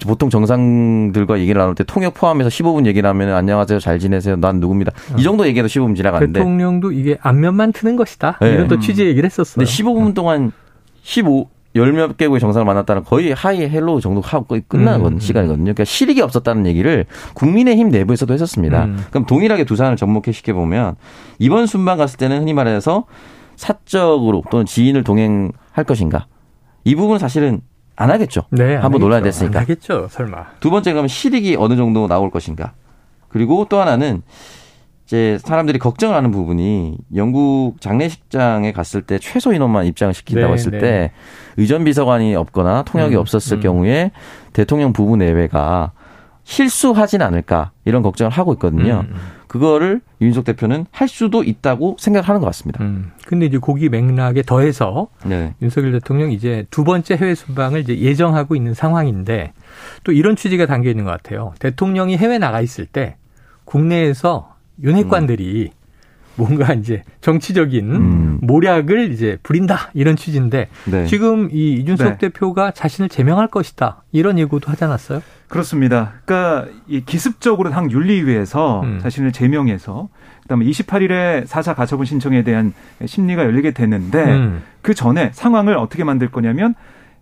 [0.05, 4.91] 보통 정상들과 얘기를 나눌 때 통역 포함해서 15분 얘기를 하면 안녕하세요 잘 지내세요 난 누굽니다
[5.17, 6.43] 이 정도 얘기해도 15분 지나가는데 어.
[6.43, 8.37] 대통령도 이게 안면만 트는 것이다.
[8.41, 8.51] 네.
[8.51, 9.63] 이런 또 취지 얘기를 했었어요.
[9.63, 10.51] 근데 15분 동안
[11.01, 15.19] 15 열몇 개국의 정상을 만났다는 거의 hi hello 정도 하고 거의 끝나는 음, 음.
[15.19, 15.63] 시간이거든요.
[15.65, 18.85] 그러니까 실익이 없었다는 얘기를 국민의힘 내부에서도 했었습니다.
[18.85, 19.05] 음.
[19.11, 20.95] 그럼 동일하게 두 사안을 접목해 시켜 보면
[21.39, 23.05] 이번 순방 갔을 때는 흔히 말해서
[23.55, 26.27] 사적으로 또는 지인을 동행할 것인가
[26.83, 27.61] 이 부분은 사실은
[27.97, 28.43] 안 하겠죠.
[28.51, 29.23] 네, 안 한번 논란이.
[29.23, 29.59] 됐으니까.
[29.59, 30.45] 안 하겠죠, 설마.
[30.61, 32.73] 두 번째 그러면 실익이 어느 정도 나올 것인가.
[33.27, 34.21] 그리고 또 하나는
[35.05, 40.71] 이제 사람들이 걱정을 하는 부분이 영국 장례식장에 갔을 때 최소 인원만 입장을 시킨다고 네, 했을
[40.71, 40.77] 네.
[40.79, 41.11] 때
[41.57, 43.61] 의전 비서관이 없거나 통역이 음, 없었을 음.
[43.61, 44.11] 경우에
[44.53, 45.91] 대통령 부부 내외가
[46.43, 49.05] 실수하진 않을까 이런 걱정을 하고 있거든요.
[49.09, 49.15] 음,
[49.47, 52.83] 그거를 윤석 대표는 할 수도 있다고 생각하는 것 같습니다.
[52.83, 53.11] 음.
[53.25, 55.53] 근데 이제 고기 맥락에 더해서 네.
[55.61, 59.53] 윤석열 대통령 이제 두 번째 해외 순방을 이제 예정하고 있는 상황인데
[60.03, 61.53] 또 이런 취지가 담겨 있는 것 같아요.
[61.59, 63.17] 대통령이 해외 나가 있을 때
[63.65, 65.71] 국내에서 윤핵관들이
[66.35, 68.37] 뭔가 이제 정치적인 음.
[68.41, 71.05] 모략을 이제 부린다 이런 취지인데 네.
[71.07, 72.17] 지금 이 이준석 네.
[72.17, 75.21] 대표가 자신을 제명할 것이다 이런 예고도 하지 않았어요?
[75.47, 76.13] 그렇습니다.
[76.25, 78.99] 그러니까 이 기습적으로 당 윤리위에서 음.
[78.99, 80.09] 자신을 제명해서
[80.41, 82.73] 그다음에 28일에 4차 가처분 신청에 대한
[83.05, 84.63] 심리가 열리게 됐는데 음.
[84.81, 86.75] 그 전에 상황을 어떻게 만들 거냐면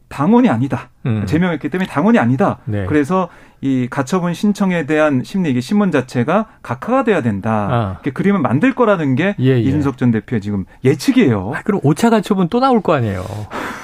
[0.10, 0.90] 당원이 아니다.
[1.06, 1.26] 음.
[1.26, 2.58] 제명했기 때문에 당원이 아니다.
[2.66, 2.86] 네.
[2.86, 3.30] 그래서
[3.62, 7.68] 이 가처분 신청에 대한 심리 이게 신문 자체가 각하가 돼야 된다.
[7.72, 7.92] 아.
[7.94, 9.60] 이렇게 그림을 만들 거라는 게 예, 예.
[9.60, 11.54] 이준석 전 대표의 지금 예측이에요.
[11.56, 13.24] 아, 그럼 5차 가처분 또 나올 거 아니에요.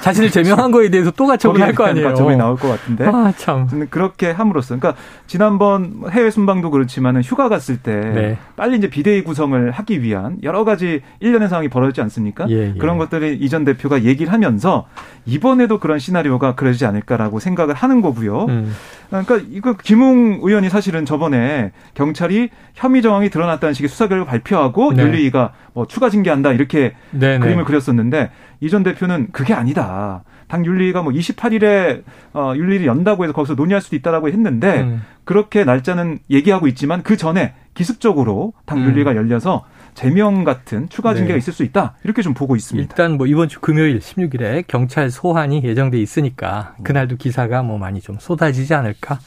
[0.02, 2.08] 자신을 제명한 거에 대해서 또 가처분할 거 아니에요.
[2.08, 3.06] 가처분이 나올 것 같은데.
[3.06, 3.68] 아, 참.
[3.88, 8.38] 그렇게 함으로써, 그러니까 지난번 해외 순방도 그렇지만은 휴가 갔을 때 네.
[8.56, 12.46] 빨리 이제 비대위 구성을 하기 위한 여러 가지 일련의 상황이 벌어지지 않습니까?
[12.50, 12.78] 예, 예.
[12.78, 14.86] 그런 것들을 이전 대표가 얘기를 하면서
[15.24, 18.46] 이번에도 그런 시나리오가 그러지 않을까 라고 생각을 하는 거고요.
[18.46, 18.72] 음.
[19.08, 25.02] 그러니까 이거 김웅 의원이 사실은 저번에 경찰이 혐의 정황이 드러났다는 식의 수사 결과 발표하고 네.
[25.02, 27.38] 윤리위가 뭐 추가 징계한다 이렇게 네네.
[27.40, 30.24] 그림을 그렸었는데 이전 대표는 그게 아니다.
[30.48, 32.02] 당 윤리위가 뭐 28일에
[32.34, 35.02] 어 윤리를 연다고 해서 거기서 논의할 수도 있다라고 했는데 음.
[35.24, 38.84] 그렇게 날짜는 얘기하고 있지만 그 전에 기습적으로 당 음.
[38.84, 41.38] 윤리가 열려서 제명 같은 추가 징계가 네.
[41.38, 41.94] 있을 수 있다.
[42.02, 42.82] 이렇게 좀 보고 있습니다.
[42.90, 48.16] 일단 뭐 이번 주 금요일 16일에 경찰 소환이 예정돼 있으니까 그날도 기사가 뭐 많이 좀
[48.18, 49.18] 쏟아지지 않을까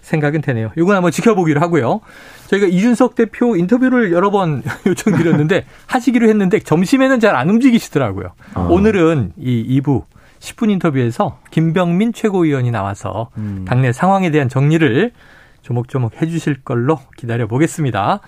[0.00, 0.70] 생각은 되네요.
[0.78, 2.00] 이건 한번 지켜보기로 하고요.
[2.46, 8.28] 저희가 이준석 대표 인터뷰를 여러 번 요청드렸는데 하시기로 했는데 점심에는 잘 안 움직이시더라고요.
[8.54, 8.60] 아.
[8.70, 10.04] 오늘은 이 2부
[10.38, 13.64] 10분 인터뷰에서 김병민 최고위원이 나와서 음.
[13.66, 15.10] 당내 상황에 대한 정리를
[15.62, 18.20] 조목조목 해주실 걸로 기다려 보겠습니다.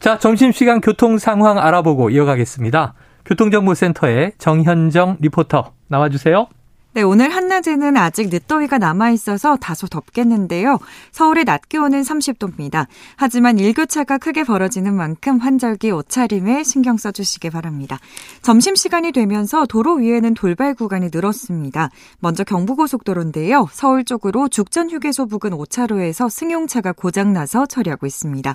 [0.00, 2.94] 자, 점심시간 교통 상황 알아보고 이어가겠습니다.
[3.24, 6.46] 교통정보센터의 정현정 리포터 나와주세요.
[6.94, 10.78] 네, 오늘 한낮에는 아직 늦더위가 남아있어서 다소 덥겠는데요.
[11.12, 12.86] 서울의 낮 기온은 30도입니다.
[13.14, 17.98] 하지만 일교차가 크게 벌어지는 만큼 환절기 옷차림에 신경 써주시기 바랍니다.
[18.40, 21.90] 점심시간이 되면서 도로 위에는 돌발 구간이 늘었습니다.
[22.20, 23.68] 먼저 경부고속도로인데요.
[23.70, 28.54] 서울 쪽으로 죽전휴게소 부근 5차로에서 승용차가 고장나서 처리하고 있습니다.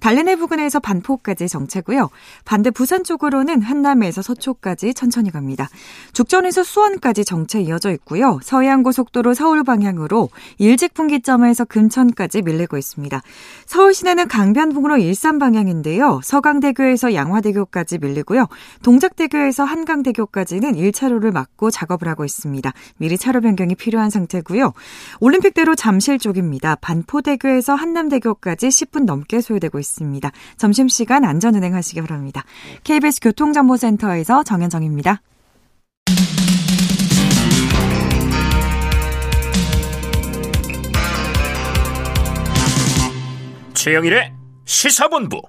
[0.00, 2.10] 달래내 부근에서 반포까지 정체고요.
[2.44, 5.70] 반대 부산 쪽으로는 한남에서 서초까지 천천히 갑니다.
[6.12, 8.38] 죽전에서 수원까지 정체 이어져 있고요.
[8.42, 10.28] 서해안고속도로 서울 방향으로
[10.58, 13.20] 일직 분기점에서 금천까지 밀리고 있습니다.
[13.66, 16.20] 서울 시내는 강변북로 일산 방향인데요.
[16.22, 18.46] 서강대교에서 양화대교까지 밀리고요.
[18.82, 22.72] 동작대교에서 한강대교까지는 1차로를 막고 작업을 하고 있습니다.
[22.98, 24.72] 미리 차로 변경이 필요한 상태고요.
[25.20, 26.76] 올림픽대로 잠실 쪽입니다.
[26.76, 30.30] 반포대교에서 한남대교까지 10분 넘게 소요되고 있습니다.
[30.56, 32.44] 점심시간 안전운행 하시기 바랍니다.
[32.84, 35.22] KBS 교통정보센터에서 정현정입니다.
[43.74, 44.32] 최영일의
[44.64, 45.42] 시사본부.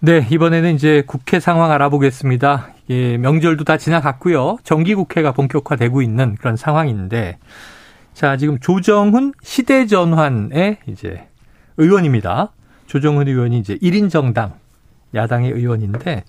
[0.00, 2.68] 네, 이번에는 이제 국회 상황 알아보겠습니다.
[2.90, 4.58] 예, 명절도 다 지나갔고요.
[4.64, 7.38] 정기국회가 본격화되고 있는 그런 상황인데,
[8.14, 11.28] 자, 지금 조정훈 시대전환의 이제
[11.76, 12.52] 의원입니다.
[12.86, 14.54] 조정훈 의원이 이제 1인 정당
[15.14, 16.24] 야당의 의원인데,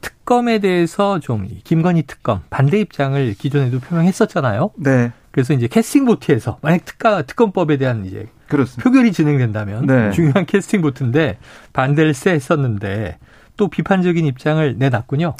[0.00, 4.70] 특검에 대해서 좀 김건희 특검 반대 입장을 기존에도 표명했었잖아요.
[4.76, 8.82] 네, 그래서 이제 캐스팅 보트에서 만약 특가 특검법에 대한 이제 그렇습니다.
[8.82, 10.10] 표결이 진행된다면 네.
[10.10, 11.38] 중요한 캐스팅 보트인데
[11.72, 13.18] 반대를 세 했었는데
[13.56, 15.34] 또 비판적인 입장을 내놨군요.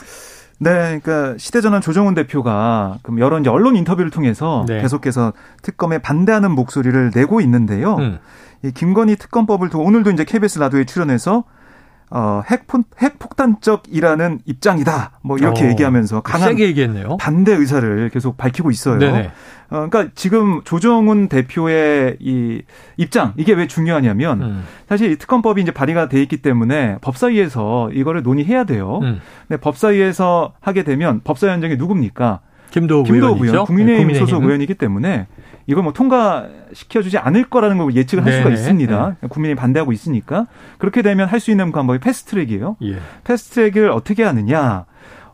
[0.61, 4.81] 네, 그러니까 시대전환 조정훈 대표가 그럼 여러 이제 언론 인터뷰를 통해서 네.
[4.81, 7.97] 계속해서 특검에 반대하는 목소리를 내고 있는데요.
[7.97, 8.19] 음.
[8.63, 11.45] 이 김건희 특검법을 두고 오늘도 이제 KBS 라디오에 출연해서
[12.11, 15.19] 어, 핵폭, 핵폭탄적이라는 입장이다.
[15.23, 17.17] 뭐 이렇게 어, 얘기하면서 강한 얘기했네요.
[17.19, 18.99] 반대 의사를 계속 밝히고 있어요.
[18.99, 19.31] 네네.
[19.71, 22.63] 어, 그러니까 지금 조정훈 대표의 이
[22.97, 24.65] 입장 이게 왜 중요하냐면 음.
[24.89, 29.01] 사실 이 특검법이 이제 발의가 돼 있기 때문에 법사위에서 이거를 논의해야 돼요.
[29.03, 29.21] 음.
[29.49, 32.41] 근데 법사위에서 하게 되면 법사위원장이 누굽니까?
[32.71, 33.39] 김도우 김도우.
[33.41, 35.27] 의원, 국민의힘 네, 소속 의원이기 때문에
[35.67, 38.55] 이걸 뭐 통과시켜주지 않을 거라는 걸 예측을 할 수가 네네.
[38.55, 39.17] 있습니다.
[39.29, 40.47] 국민의힘 반대하고 있으니까
[40.79, 42.77] 그렇게 되면 할 수 있는 방법이 패스트트랙이에요.
[42.83, 42.99] 예.
[43.25, 44.87] 패스트트랙을 어떻게 하느냐?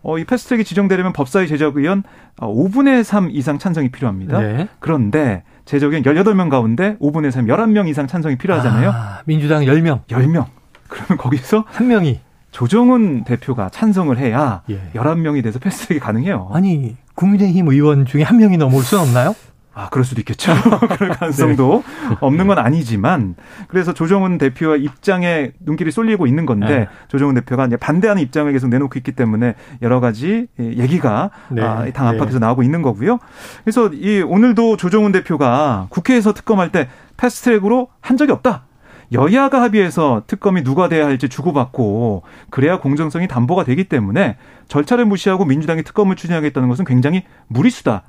[0.02, 2.02] 어, 이 패스트트랙이 지정되려면 법사위 제적 의원
[2.38, 4.40] 5분의 3 이상 찬성이 필요합니다.
[4.40, 4.68] 네.
[4.80, 8.90] 그런데 제적 의원 18명 가운데 5분의 3, 11명 이상 찬성이 필요하잖아요.
[8.90, 10.46] 아, 민주당 10명, 10명.
[10.88, 14.80] 그러면 거기서 한 명이 조정훈 대표가 찬성을 해야 예.
[14.94, 16.48] 11명이 돼서 패스트트랙이 가능해요.
[16.52, 19.34] 아니 국민의힘 의원 중에 한 명이 넘을 수는 없나요?
[19.72, 20.52] 아, 그럴 수도 있겠죠.
[20.98, 22.16] 그럴 가능성도 네.
[22.20, 23.36] 없는 건 아니지만
[23.68, 26.88] 그래서 조정훈 대표의 입장에 눈길이 쏠리고 있는 건데 네.
[27.08, 31.62] 조정훈 대표가 이제 반대하는 입장을 계속 내놓고 있기 때문에 여러 가지 얘기가 네.
[31.62, 32.10] 아, 당 네.
[32.10, 33.18] 안팎에서 나오고 있는 거고요.
[33.64, 38.64] 그래서 이 오늘도 조정훈 대표가 국회에서 특검할 때 패스트트랙으로 한 적이 없다.
[39.12, 44.36] 여야가 합의해서 특검이 누가 돼야 할지 주고받고 그래야 공정성이 담보가 되기 때문에
[44.68, 48.04] 절차를 무시하고 민주당이 특검을 추진하겠다는 것은 굉장히 무리수다.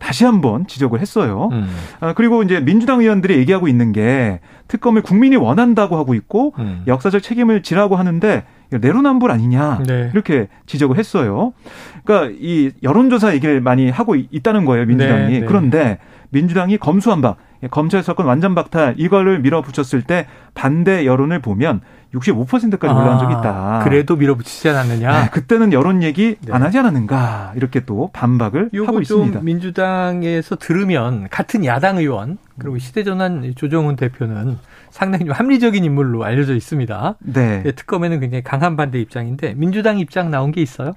[0.00, 1.48] 다시 한번 지적을 했어요.
[1.52, 1.68] 음.
[2.00, 6.82] 아, 그리고 이제 민주당 의원들이 얘기하고 있는 게 특검을 국민이 원한다고 하고 있고 음.
[6.86, 10.10] 역사적 책임을 지라고 하는데 내로남불 아니냐 네.
[10.12, 11.52] 이렇게 지적을 했어요.
[12.04, 15.32] 그러니까 이 여론조사 얘기를 많이 하고 있- 있다는 거예요 민주당이.
[15.32, 15.46] 네, 네.
[15.46, 15.98] 그런데
[16.30, 17.36] 민주당이 검수한박
[17.70, 21.80] 검찰 사건 완전 박탈 이거를 밀어붙였을 때 반대 여론을 보면
[22.18, 23.50] 65%까지 올라간 적이 있다.
[23.50, 25.22] 아, 그래도 밀어붙이지 않았느냐.
[25.24, 26.52] 네, 그때는 여론 얘기 네.
[26.52, 29.40] 안 하지 않았는가 이렇게 또 반박을 하고 있습니다.
[29.40, 34.58] 민주당에서 들으면 같은 야당 의원 그리고 시대전환 조정훈 대표는
[34.90, 37.16] 상당히 좀 합리적인 인물로 알려져 있습니다.
[37.20, 37.62] 네.
[37.62, 40.94] 네, 특검에는 굉장히 강한 반대 입장인데 민주당 입장 나온 게 있어요?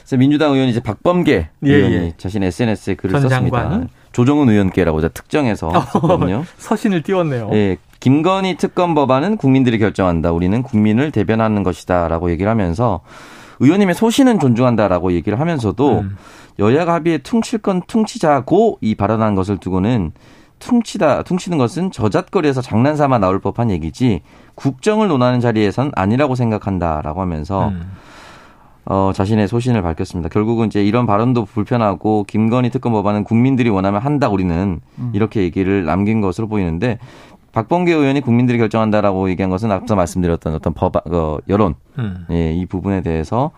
[0.00, 2.12] 그래서 민주당 의원이 이제 박범계 예, 의원이 예.
[2.16, 3.60] 자신 SNS에 글을 전 썼습니다.
[3.60, 3.88] 장관?
[4.12, 6.44] 조정은 의원께라고 특정해서 썼거든요.
[6.56, 7.50] 서신을 띄웠네요.
[7.52, 10.30] 예, 김건희 특검 법안은 국민들이 결정한다.
[10.30, 13.00] 우리는 국민을 대변하는 것이다라고 얘기를 하면서
[13.58, 16.16] 의원님의 소신은 존중한다라고 얘기를 하면서도 음.
[16.60, 20.12] 여야가 합의에 퉁칠 건 퉁치자고 이 발언한 것을 두고는
[20.60, 24.20] 퉁치다 퉁치는 것은 저잣거리에서 장난삼아 나올 법한 얘기지
[24.54, 27.90] 국정을 논하는 자리에선 아니라고 생각한다라고 하면서 음.
[28.88, 30.28] 어, 자신의 소신을 밝혔습니다.
[30.28, 35.10] 결국은 이제 이런 발언도 불편하고 김건희 특검 법안은 국민들이 원하면 한다 우리는 음.
[35.12, 37.00] 이렇게 얘기를 남긴 것으로 보이는데
[37.56, 42.26] 박범계 의원이 국민들이 결정한다라고 얘기한 것은 앞서 말씀드렸던 어떤 법안 어, 여론 음.
[42.30, 43.50] 예, 이 부분에 대해서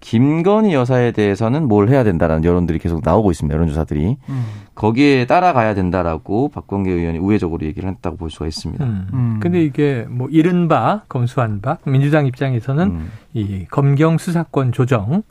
[0.00, 3.54] 김건희 여사에 대해서는 뭘 해야 된다라는 여론들이 계속 나오고 있습니다.
[3.54, 4.44] 여론조사들이 음.
[4.74, 8.82] 거기에 따라가야 된다라고 박범계 의원이 우회적으로 얘기를 했다고 볼 수가 있습니다.
[8.82, 9.08] 음.
[9.12, 9.40] 음.
[9.42, 13.10] 근데 이게 뭐 이른바 검수한 바 민주당 입장에서는 음.
[13.34, 15.22] 이 검경 수사권 조정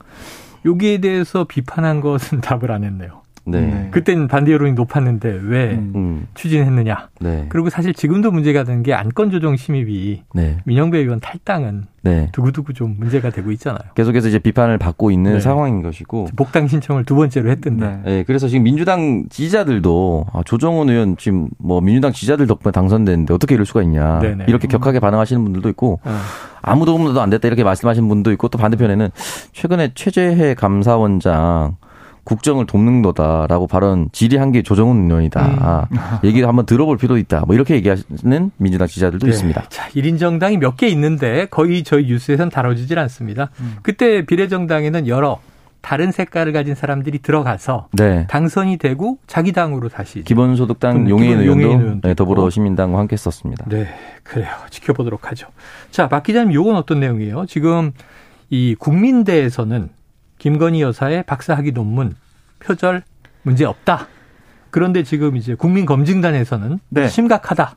[0.64, 3.23] 여기에 대해서 비판한 것은 답을 안 했네요.
[3.46, 3.60] 네.
[3.60, 3.88] 네.
[3.90, 5.92] 그때는 반대 여론이 높았는데 왜 음.
[5.94, 6.26] 음.
[6.34, 7.08] 추진했느냐.
[7.20, 7.46] 네.
[7.48, 10.58] 그리고 사실 지금도 문제가 되는 게 안건 조정 심의위 네.
[10.64, 12.28] 민영배 의원 탈당은 네.
[12.32, 13.80] 두고두고 좀 문제가 되고 있잖아요.
[13.94, 15.40] 계속해서 이제 비판을 받고 있는 네.
[15.40, 18.00] 상황인 것이고 복당 신청을 두 번째로 했던데.
[18.04, 18.18] 네.
[18.18, 23.54] 예, 그래서 지금 민주당 지지자들도 아, 조정훈 의원 지금 뭐 민주당 지지자들 덕분에 당선됐는데 어떻게
[23.54, 24.44] 이럴 수가 있냐 네네.
[24.48, 26.18] 이렇게 격하게 반응하시는 분들도 있고 어.
[26.60, 29.10] 아무도 도움도 안 됐다 이렇게 말씀하시는 분도 있고 또 반대편에는
[29.52, 31.76] 최근에 최재해 감사원장
[32.24, 35.88] 국정을 돕는 거다라고 발언 질의한 게 조정훈 의원이다.
[36.24, 37.44] 얘기를 한번 들어볼 필요도 있다.
[37.46, 39.30] 뭐 이렇게 얘기하는 민주당 지지자들도 네.
[39.30, 39.64] 있습니다.
[39.68, 43.50] 자, 1인 정당이 몇 개 있는데 거의 저희 뉴스에선 다뤄지질 않습니다.
[43.60, 43.76] 음.
[43.82, 45.38] 그때 비례정당에는 여러
[45.82, 48.26] 다른 색깔을 가진 사람들이 들어가서 네.
[48.28, 52.14] 당선이 되고 자기 당으로 다시 기본소득당 기본- 용해인 의원도 의원도 네.
[52.14, 53.66] 더불어시민당과 함께 썼습니다.
[53.68, 53.86] 네,
[54.22, 54.48] 그래요.
[54.70, 55.48] 지켜보도록 하죠.
[55.90, 57.44] 자, 박 기자님, 요건 어떤 내용이에요?
[57.46, 57.92] 지금
[58.48, 59.90] 이 국민대에서는
[60.44, 62.16] 김건희 여사의 박사학위 논문
[62.58, 63.02] 표절
[63.44, 64.08] 문제 없다.
[64.68, 67.08] 그런데 지금 이제 국민검증단에서는 네.
[67.08, 67.76] 심각하다.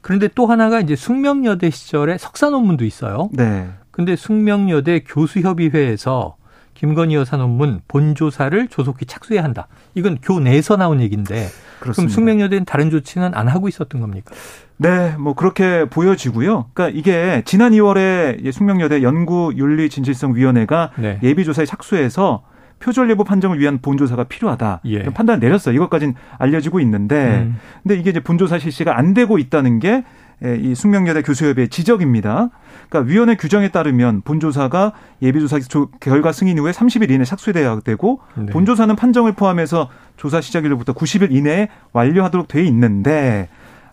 [0.00, 3.28] 그런데 또 하나가 이제 숙명여대 시절에 석사 논문도 있어요.
[3.34, 3.68] 네.
[3.90, 6.36] 근데 숙명여대 교수협의회에서
[6.72, 9.68] 김건희 여사 논문 본조사를 조속히 착수해야 한다.
[9.94, 11.48] 이건 교내에서 나온 얘기인데
[11.80, 12.14] 그럼 그렇습니다.
[12.14, 14.34] 숙명여대는 다른 조치는 안 하고 있었던 겁니까?
[14.82, 16.66] 네, 뭐 그렇게 보여지고요.
[16.72, 21.18] 그러니까 이게 지난 2월에 숙명여대 연구윤리진실성위원회가 네.
[21.22, 22.42] 예비조사에 착수해서
[22.78, 24.80] 표절 예보 판정을 위한 본조사가 필요하다.
[24.86, 25.02] 예.
[25.04, 25.74] 판단을 내렸어요.
[25.74, 27.56] 이것까지는 알려지고 있는데, 음.
[27.82, 30.04] 근데 이게 이제 본조사 실시가 안 되고 있다는 게
[30.42, 32.48] 이 숙명여대 교수협의 지적입니다.
[32.88, 38.46] 그러니까 위원회 규정에 따르면 본조사가 예비조사 조- 결과 승인 후에 30일 이내 착수돼야 되고 네.
[38.46, 43.50] 본조사는 판정을 포함해서 조사 시작일로부터 90일 이내에 완료하도록 돼 있는데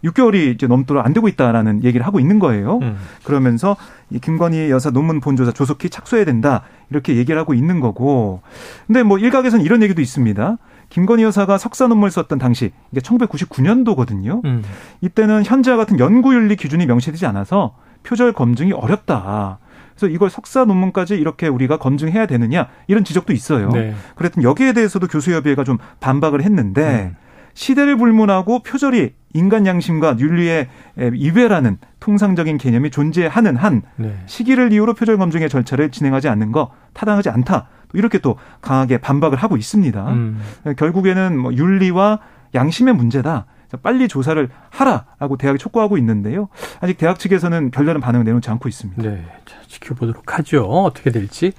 [0.10, 2.80] 6개월이 이제 넘도록 안 되고 있다라는 얘기를 하고 있는 거예요.
[2.82, 2.98] 음.
[3.24, 3.76] 그러면서
[4.10, 8.42] 이 김건희 여사 논문 본조사 조속히 착수해야 된다 이렇게 얘기를 하고 있는 거고.
[8.86, 10.58] 근데 뭐 일각에서는 이런 얘기도 있습니다.
[10.90, 14.46] 김건희 여사가 석사 논문을 썼던 당시 이게 1999년도거든요.
[14.46, 14.64] 음.
[15.02, 19.60] 이때는 현재와 같은 연구윤리 기준이 명시되지 않아서 표절 검증이 어렵다.
[19.98, 23.70] 그래서 이걸 석사 논문까지 이렇게 우리가 검증해야 되느냐 이런 지적도 있어요.
[23.72, 23.96] 네.
[24.16, 27.27] 그랬더니 여기에 대해서도 교수협의회가 좀 반박을 했는데 음.
[27.58, 30.68] 시대를 불문하고 표절이 인간 양심과 윤리의
[31.16, 34.16] 이외라는 통상적인 개념이 존재하는 한 네.
[34.28, 37.68] 시기를 이유로 표절 검증의 절차를 진행하지 않는 거 타당하지 않다.
[37.90, 40.08] 또 이렇게 또 강하게 반박을 하고 있습니다.
[40.08, 40.40] 음.
[40.78, 42.20] 결국에는 뭐 윤리와
[42.54, 43.48] 양심의 문제다.
[43.82, 46.50] 빨리 조사를 하라라고 대학이 촉구하고 있는데요.
[46.80, 49.02] 아직 대학 측에서는 별다른 반응을 내놓지 않고 있습니다.
[49.02, 49.26] 네.
[49.46, 50.64] 자, 지켜보도록 하죠.
[50.64, 51.54] 어떻게 될지.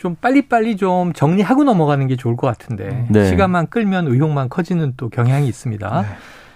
[0.00, 3.28] 좀 빨리빨리 좀 정리하고 넘어가는 게 좋을 것 같은데 네.
[3.28, 6.02] 시간만 끌면 의혹만 커지는 또 경향이 있습니다.
[6.02, 6.08] 네.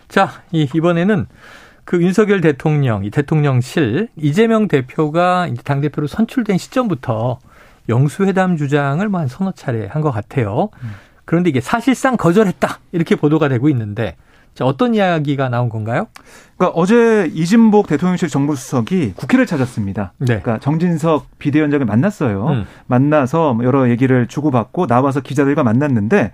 [0.09, 1.27] 자, 이 이번에는
[1.85, 7.39] 그 윤석열 대통령, 이 대통령실 이재명 대표가 이제 당 대표로 선출된 시점부터
[7.91, 10.71] 영수회담 주장을 뭐 한 서너 차례 한 것 같아요.
[11.27, 14.17] 그런데 이게 사실상 거절했다 이렇게 보도가 되고 있는데
[14.55, 16.07] 자, 어떤 이야기가 나온 건가요?
[16.57, 20.13] 그러니까 어제 이진복 대통령실 정부수석이 국회를 찾았습니다.
[20.19, 20.27] 네.
[20.27, 22.47] 그러니까 정진석 비대위원장을 만났어요.
[22.47, 22.65] 음.
[22.87, 26.33] 만나서 여러 얘기를 주고받고 나와서 기자들과 만났는데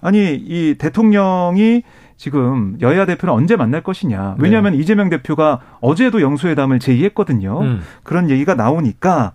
[0.00, 1.82] 아니 이 대통령이
[2.16, 4.36] 지금 여야 대표를 언제 만날 것이냐.
[4.38, 7.60] 왜냐하면 이재명 대표가 어제도 영수회담을 제의했거든요.
[7.60, 7.80] 음.
[8.02, 9.32] 그런 얘기가 나오니까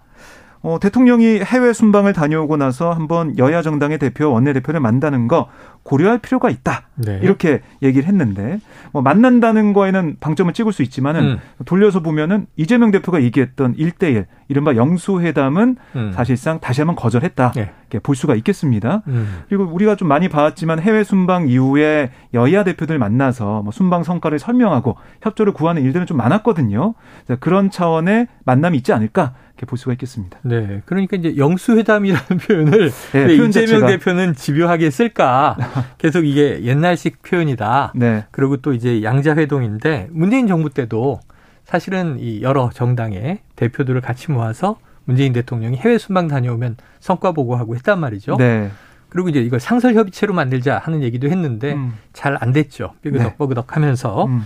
[0.61, 5.47] 어, 대통령이 해외 순방을 다녀오고 나서 한번 여야 정당의 대표, 원내대표를 만나는 거
[5.83, 6.83] 고려할 필요가 있다.
[6.95, 7.19] 네.
[7.23, 8.59] 이렇게 얘기를 했는데
[8.91, 11.39] 뭐 만난다는 거에는 방점을 찍을 수 있지만은 음.
[11.65, 16.11] 돌려서 보면은 이재명 대표가 얘기했던 1대1 이른바 영수회담은 음.
[16.13, 17.53] 사실상 다시 한번 거절했다.
[17.53, 17.71] 네.
[17.83, 19.01] 이렇게 볼 수가 있겠습니다.
[19.07, 19.43] 음.
[19.47, 24.97] 그리고 우리가 좀 많이 봐왔지만 해외 순방 이후에 여야 대표들 만나서 뭐 순방 성과를 설명하고
[25.21, 26.93] 협조를 구하는 일들은 좀 많았거든요.
[27.39, 30.39] 그런 차원의 만남이 있지 않을까 이렇게 볼 수가 있겠습니다.
[30.43, 30.81] 네.
[30.85, 33.87] 그러니까 이제 영수회담이라는 표현을 네, 왜 표현 이재명.
[33.87, 35.57] 대표는 집요하게 쓸까?
[35.97, 37.93] 계속 이게 옛날식 표현이다.
[37.95, 38.25] 네.
[38.31, 41.19] 그리고 또 이제 양자회동인데 문재인 정부 때도
[41.65, 47.99] 사실은 이 여러 정당의 대표들을 같이 모아서 문재인 대통령이 해외 순방 다녀오면 성과 보고하고 했단
[47.99, 48.37] 말이죠.
[48.37, 48.71] 네.
[49.09, 51.93] 그리고 이제 이걸 상설 협의체로 만들자 하는 얘기도 했는데 음.
[52.13, 52.93] 잘안 됐죠.
[53.01, 54.25] 삐그덕 뻐그덕 하면서.
[54.25, 54.43] 음.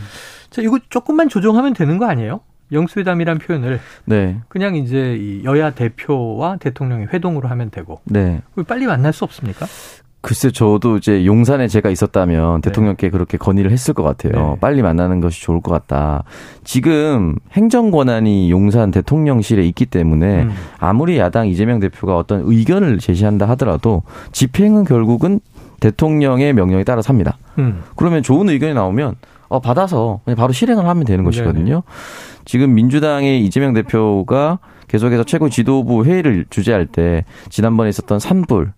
[0.49, 2.39] 자, 이거 조금만 조정하면 되는 거 아니에요?
[2.71, 4.39] 영수회담이란 표현을 네.
[4.47, 8.41] 그냥 이제 이 여야 대표와 대통령의 회동으로 하면 되고 네.
[8.55, 9.65] 왜 빨리 만날 수 없습니까?
[10.23, 14.51] 글쎄 저도 이제 용산에 제가 있었다면 대통령께 그렇게 건의를 했을 것 같아요.
[14.51, 14.59] 네.
[14.61, 16.23] 빨리 만나는 것이 좋을 것 같다.
[16.63, 20.51] 지금 행정 권한이 용산 대통령실에 있기 때문에 음.
[20.79, 25.41] 아무리 야당 이재명 대표가 어떤 의견을 제시한다 하더라도 집행은 결국은
[25.81, 27.37] 대통령의 명령에 따라서 합니다.
[27.57, 27.83] 음.
[27.97, 29.15] 그러면 좋은 의견이 나오면 어,
[29.59, 31.83] 받아서 그냥 바로 실행을 하면 되는 것이거든요.
[32.45, 38.73] 지금 민주당의 이재명 대표가 계속해서 최고 지도부 회의를 주재할 때 지난번에 있었던 산불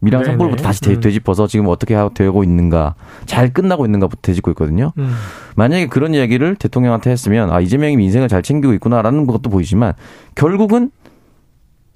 [0.00, 0.32] 미랑 네네.
[0.32, 1.00] 산불부터 다시 되, 음.
[1.00, 4.92] 되짚어서 지금 어떻게 하고 되고 있는가 잘 끝나고 있는가부터 되짚고 있거든요.
[4.98, 5.14] 음.
[5.56, 9.94] 만약에 그런 이야기를 대통령한테 했으면 아 이재명이 민생을 잘 챙기고 있구나라는 것도 보이지만
[10.34, 10.90] 결국은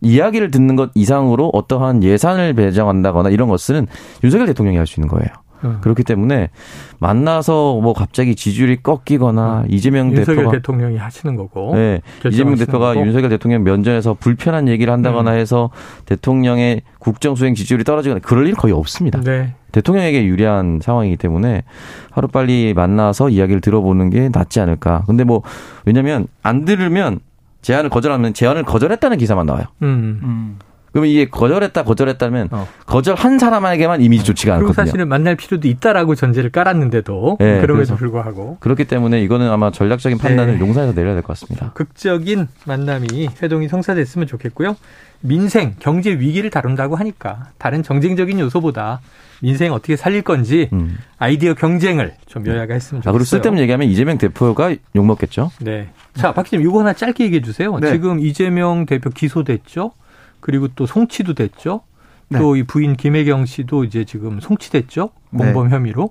[0.01, 3.87] 이야기를 듣는 것 이상으로 어떠한 예산을 배정한다거나 이런 것은
[4.25, 5.29] 윤석열 대통령이 할 수 있는 거예요.
[5.65, 5.79] 음.
[5.81, 6.51] 그렇기 때문에
[6.99, 10.17] 만나서 뭐 갑자기 지지율이 꺾이거나 이재명 음.
[10.17, 11.75] 윤석열 대표가 대통령이 하시는 거고.
[11.75, 13.07] 네, 이재명 대표가 거고.
[13.07, 15.37] 윤석열 대통령 면전에서 불편한 얘기를 한다거나 음.
[15.37, 15.71] 해서
[16.07, 19.21] 대통령의 국정 수행 지지율이 떨어지거나 그럴 일 거의 없습니다.
[19.21, 19.55] 네.
[19.73, 21.63] 대통령에게 유리한 상황이기 때문에
[22.11, 25.05] 하루 빨리 만나서 이야기를 들어보는 게 낫지 않을까.
[25.07, 25.43] 근데 뭐
[25.85, 27.21] 왜냐면 안 들으면
[27.61, 29.65] 제안을 거절하면 제안을 거절했다는 기사만 나와요.
[29.83, 30.59] 음.
[30.89, 30.93] 음.
[30.93, 32.67] 그러면 이게 거절했다 거절했다면 어.
[32.87, 34.73] 거절한 사람에게만 이미지 좋지가 않거든요.
[34.75, 37.97] 사실은 만날 필요도 있다라고 전제를 깔았는데도 네, 그럼에도.
[37.97, 40.61] 불구하고 그렇기 때문에 이거는 아마 전략적인 판단을 네.
[40.61, 41.73] 용산에서 내려야 될 것 같습니다.
[41.75, 44.77] 극적인 만남이 회동이 성사됐으면 좋겠고요.
[45.21, 49.01] 민생, 경제 위기를 다룬다고 하니까 다른 정쟁적인 요소보다
[49.41, 50.97] 민생 어떻게 살릴 건지 음.
[51.19, 53.13] 아이디어 경쟁을 좀 여야가 했으면 아, 좋겠어요.
[53.13, 55.51] 그리고 쓸데없는 얘기하면 이재명 대표가 욕먹겠죠?
[55.61, 55.89] 네.
[56.15, 57.77] 자, 박 기자님 이거 하나 짧게 얘기해 주세요.
[57.79, 57.93] 네.
[57.93, 59.93] 지금 이재명 대표 기소됐죠.
[60.41, 61.83] 그리고 또 송치도 됐죠.
[62.29, 62.39] 네.
[62.39, 65.11] 또이 부인 김혜경 씨도 이제 지금 송치됐죠.
[65.31, 65.45] 네.
[65.45, 66.11] 공범 혐의로.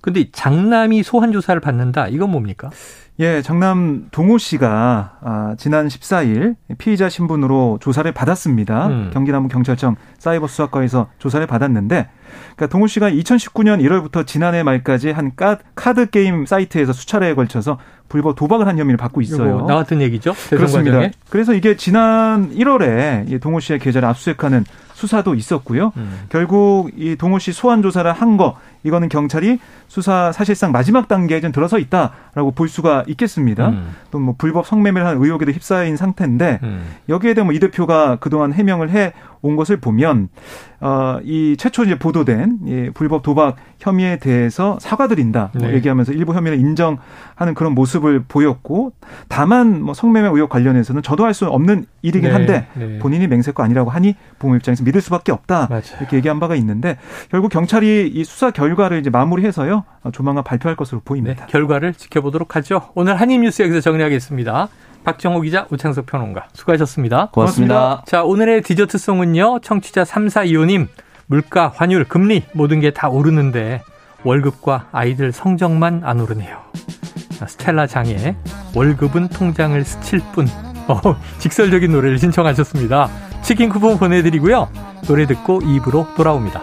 [0.00, 2.08] 근데 이 장남이 소환 조사를 받는다.
[2.08, 2.70] 이건 뭡니까?
[3.20, 8.86] 예, 장남 동호 씨가 아, 지난 14일 피의자 신분으로 조사를 받았습니다.
[8.86, 9.10] 음.
[9.12, 12.08] 경기남부 경찰청 사이버 수사과에서 조사를 받았는데,
[12.54, 18.36] 그러니까 동호 씨가 2019년 1월부터 지난해 말까지 한 까- 카드 게임 사이트에서 수차례에 걸쳐서 불법
[18.36, 19.58] 도박을 한 혐의를 받고 있어요.
[19.58, 20.32] 이거 나왔던 얘기죠.
[20.32, 20.90] 대선 그렇습니다.
[20.92, 21.12] 과정에.
[21.30, 25.92] 그래서 이게 지난 1월에 이 동호 씨의 계좌를 압수수색하는 수사도 있었고요.
[25.96, 26.22] 음.
[26.28, 31.50] 결국 이 동호 씨 소환 조사를 한 거 이거는 경찰이 수사 사실상 마지막 단계에 좀
[31.52, 33.68] 들어서 있다라고 볼 수가 있겠습니다.
[33.70, 33.94] 음.
[34.10, 36.82] 또뭐 불법 성매매를 한 의혹에도 휩싸인 상태인데 음.
[37.08, 40.28] 여기에 대해 뭐 이 대표가 그동안 해명을 해온 것을 보면
[40.80, 45.74] 어 이 최초 이제 보도된 이 불법 도박 혐의에 대해서 사과드린다 뭐 네.
[45.74, 48.92] 얘기하면서 일부 혐의를 인정하는 그런 모습을 보였고
[49.28, 52.98] 다만 뭐 성매매 의혹 관련해서는 저도 할 수 없는 일이긴 네, 한데 네.
[52.98, 55.82] 본인이 맹세코 아니라고 하니 부모 입장에서 믿을 수밖에 없다 맞아요.
[56.00, 56.96] 이렇게 얘기한 바가 있는데
[57.30, 61.46] 결국 경찰이 이 수사 결과를 이제 마무리해서요 어, 조만간 발표할 것으로 네, 보입니다.
[61.46, 62.88] 결과를 지켜보도록 하죠.
[62.94, 64.68] 오늘 한입뉴스 여기서 정리하겠습니다.
[65.08, 67.28] 박정호 기자, 우창석 평론가 수고하셨습니다.
[67.32, 68.02] 고맙습니다.
[68.06, 69.60] 자, 오늘의 디저트송은요.
[69.60, 70.86] 청취자 3425님.
[71.26, 73.82] 물가, 환율, 금리 모든 게 다 오르는데
[74.24, 76.58] 월급과 아이들 성적만 안 오르네요.
[77.38, 78.36] 자, 스텔라 장의
[78.74, 80.46] 월급은 통장을 스칠 뿐.
[80.88, 81.00] 어,
[81.38, 83.08] 직설적인 노래를 신청하셨습니다.
[83.42, 84.68] 치킨 쿠폰 보내드리고요.
[85.06, 86.60] 노래 듣고 입으로 돌아옵니다.